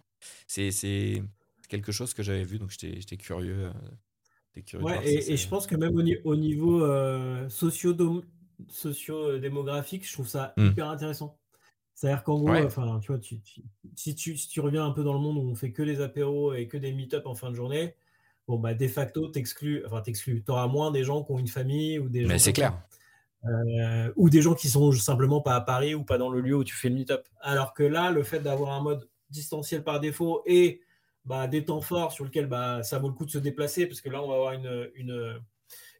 C'est 0.48 1.24
quelque 1.68 1.92
chose 1.92 2.14
que 2.14 2.24
j'avais 2.24 2.44
vu, 2.44 2.60
donc 2.60 2.72
j'étais 2.72 3.18
curieux. 3.18 3.72
curieux 4.66 4.86
ouais, 4.86 5.06
et, 5.06 5.34
et 5.34 5.38
je 5.38 5.48
pense 5.48 5.68
que 5.68 5.76
même 5.76 5.96
au, 6.24 6.36
niveau 6.36 6.88
socio-démographique, 7.50 10.08
je 10.08 10.14
trouve 10.14 10.28
ça 10.28 10.54
mmh. 10.56 10.68
hyper 10.68 10.90
intéressant. 10.90 11.39
C'est-à-dire 12.00 12.24
qu'en 12.24 12.40
gros, 12.40 12.56
enfin, 12.56 12.98
tu 13.02 13.12
vois, 13.12 13.20
si, 13.94 14.16
tu, 14.16 14.62
reviens 14.62 14.86
un 14.86 14.92
peu 14.92 15.04
dans 15.04 15.12
le 15.12 15.20
monde 15.20 15.36
où 15.36 15.42
on 15.42 15.54
fait 15.54 15.74
que 15.74 15.84
les 15.84 16.00
apéros 16.00 16.54
et 16.54 16.66
que 16.66 16.78
des 16.78 16.94
meet-up 16.94 17.26
en 17.26 17.36
fin 17.36 17.50
de 17.50 17.56
journée, 17.56 17.94
bon, 18.48 18.58
bah, 18.58 18.74
de 18.74 18.88
facto, 18.88 19.28
t'exclus, 19.28 19.84
enfin, 19.86 20.00
t'exclus. 20.00 20.42
T'auras 20.42 20.68
moins 20.68 20.92
des 20.92 21.04
gens 21.04 21.26
qui 21.26 21.34
ont 21.34 21.40
une 21.40 21.50
famille 21.50 22.00
ou 22.00 22.08
des 22.08 22.22
gens. 22.22 22.30
Mais 22.30 22.40
c'est 22.40 22.54
clair. 22.54 22.82
Euh, 23.44 24.14
ou 24.16 24.30
des 24.30 24.42
gens 24.42 24.54
qui 24.54 24.70
sont 24.70 24.94
simplement 24.94 25.42
pas 25.42 25.56
à 25.56 25.60
Paris 25.60 25.94
ou 25.94 26.06
pas 26.06 26.18
dans 26.18 26.30
le 26.30 26.40
lieu 26.40 26.56
où 26.56 26.64
tu 26.64 26.74
fais 26.74 26.88
le 26.88 26.96
meet-up. 26.96 27.28
Alors 27.42 27.74
que 27.74 27.84
là, 27.84 28.12
le 28.12 28.24
fait 28.24 28.40
d'avoir 28.40 28.72
un 28.72 28.82
mode 28.82 29.10
distanciel 29.30 29.84
par 29.84 30.00
défaut 30.00 30.42
et 30.46 30.80
bah, 31.26 31.48
des 31.48 31.66
temps 31.66 31.82
forts 31.82 32.14
sur 32.14 32.24
lesquels 32.24 32.48
bah, 32.48 32.82
ça 32.82 32.98
vaut 32.98 33.10
le 33.10 33.14
coup 33.14 33.26
de 33.26 33.32
se 33.32 33.40
déplacer, 33.40 33.88
parce 33.88 34.00
que 34.00 34.08
là, 34.08 34.24
on 34.24 34.30
va 34.30 34.36
avoir 34.36 34.54
une, 34.54 34.90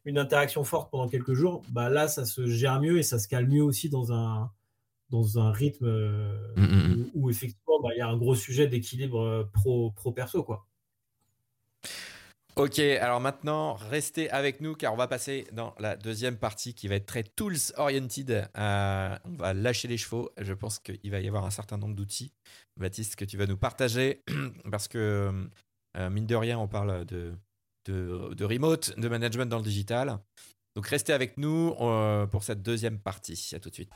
une, 0.06 0.18
interaction 0.18 0.64
forte 0.64 0.90
pendant 0.90 1.08
quelques 1.08 1.34
jours, 1.34 1.60
bah, 1.68 1.90
là, 1.90 2.08
ça 2.08 2.24
se 2.24 2.46
gère 2.46 2.80
mieux 2.80 2.96
et 2.96 3.02
ça 3.02 3.18
se 3.18 3.28
calme 3.28 3.50
mieux 3.50 3.62
aussi 3.62 3.90
dans 3.90 4.14
un, 4.14 4.50
dans 5.10 5.38
un 5.38 5.50
rythme 5.52 5.86
euh, 5.86 6.54
mmh, 6.56 6.62
mmh, 6.62 6.94
mmh. 6.94 7.10
où, 7.14 7.30
effectivement 7.30 7.80
bah, 7.82 7.90
il 7.94 7.98
y 7.98 8.02
a 8.02 8.08
un 8.08 8.16
gros 8.16 8.34
sujet 8.34 8.66
d'équilibre 8.66 9.20
euh, 9.20 9.44
pro, 9.52 9.90
pro 9.90 10.12
perso 10.12 10.42
quoi. 10.42 10.66
Ok, 12.56 12.78
alors 12.80 13.20
maintenant, 13.20 13.74
restez 13.74 14.28
avec 14.30 14.60
nous 14.60 14.74
car 14.74 14.92
on 14.92 14.96
va 14.96 15.06
passer 15.06 15.46
dans 15.52 15.74
la 15.78 15.96
deuxième 15.96 16.36
partie 16.36 16.74
qui 16.74 16.88
va 16.88 16.96
être 16.96 17.06
très 17.06 17.22
tools 17.22 17.56
oriented. 17.76 18.48
Euh, 18.58 19.16
on 19.24 19.36
va 19.36 19.54
lâcher 19.54 19.88
les 19.88 19.96
chevaux. 19.96 20.30
Je 20.36 20.52
pense 20.52 20.78
qu'il 20.78 21.10
va 21.10 21.20
y 21.20 21.28
avoir 21.28 21.46
un 21.46 21.50
certain 21.50 21.78
nombre 21.78 21.94
d'outils, 21.94 22.32
Baptiste, 22.76 23.16
que 23.16 23.24
tu 23.24 23.36
vas 23.38 23.46
nous 23.46 23.56
partager 23.56 24.22
parce 24.70 24.88
que 24.88 25.30
mine 25.96 26.26
de 26.26 26.34
rien, 26.34 26.58
on 26.58 26.68
parle 26.68 27.06
de, 27.06 27.32
de, 27.86 28.34
de, 28.34 28.44
remote, 28.44 28.98
de 28.98 29.08
management 29.08 29.46
dans 29.46 29.58
le 29.58 29.64
digital. 29.64 30.18
Donc 30.74 30.86
restez 30.88 31.12
avec 31.12 31.38
nous 31.38 31.74
pour 32.30 32.42
cette 32.42 32.62
deuxième 32.62 32.98
partie. 32.98 33.52
À 33.54 33.60
tout 33.60 33.70
de 33.70 33.74
suite. 33.74 33.92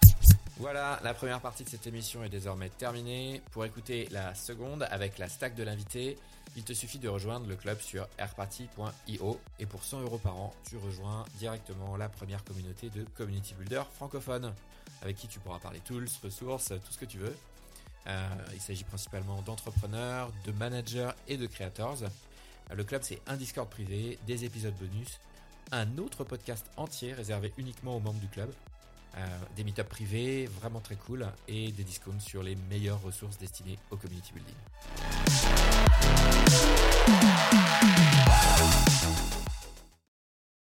Voilà, 0.65 0.99
la 1.05 1.13
première 1.13 1.43
partie 1.43 1.63
de 1.63 1.69
cette 1.69 1.87
émission 1.87 2.25
est 2.25 2.31
désormais 2.31 2.71
terminée. 2.71 3.43
Pour 3.51 3.67
écouter 3.67 4.09
la 4.11 4.35
seconde 4.35 4.89
avec 4.91 5.19
la 5.19 5.29
stack 5.29 5.55
de 5.55 5.63
l'invité, 5.63 6.17
il 6.57 6.63
te 6.65 6.73
suffit 6.73 6.99
de 6.99 7.07
rejoindre 7.07 7.47
le 7.47 7.55
club 7.55 7.79
sur 7.83 8.09
airparty.io 8.17 9.41
et 9.59 9.67
pour 9.67 9.85
100 9.85 10.01
euros 10.01 10.17
par 10.17 10.35
an, 10.39 10.55
tu 10.67 10.79
rejoins 10.79 11.27
directement 11.37 11.99
la 11.99 12.09
première 12.09 12.43
communauté 12.45 12.89
de 12.89 13.05
community 13.15 13.53
builders 13.53 13.87
francophones 13.89 14.55
avec 15.03 15.17
qui 15.19 15.29
tu 15.29 15.39
pourras 15.39 15.59
parler 15.59 15.81
tools, 15.81 16.09
ressources, 16.23 16.69
tout 16.69 16.93
ce 16.93 16.99
que 16.99 17.05
tu 17.05 17.19
veux. 17.19 17.37
Euh, 18.07 18.27
il 18.55 18.61
s'agit 18.63 18.85
principalement 18.85 19.43
d'entrepreneurs, 19.43 20.33
de 20.47 20.53
managers 20.53 21.11
et 21.29 21.37
de 21.37 21.47
creators. 21.47 21.99
Le 22.75 22.85
club, 22.85 23.03
c'est 23.05 23.21
un 23.27 23.37
Discord 23.37 23.69
privé, 23.69 24.19
des 24.27 24.47
épisodes 24.47 24.75
bonus, 24.77 25.21
un 25.73 25.99
autre 25.99 26.25
podcast 26.25 26.65
entier 26.79 27.13
réservé 27.13 27.53
uniquement 27.59 27.99
aux 27.99 28.01
membres 28.01 28.21
du 28.21 28.29
club, 28.29 28.51
euh, 28.51 28.74
euh, 29.17 29.27
des 29.57 29.63
meetups 29.63 29.85
privés 29.85 30.47
vraiment 30.61 30.81
très 30.81 30.97
cool 30.97 31.27
et 31.47 31.71
des 31.71 31.85
discounts 31.85 32.19
sur 32.19 32.43
les 32.43 32.57
meilleures 32.57 33.01
ressources 33.01 33.39
destinées 33.39 33.79
au 33.91 33.97
community 33.97 34.33
building. 34.33 34.55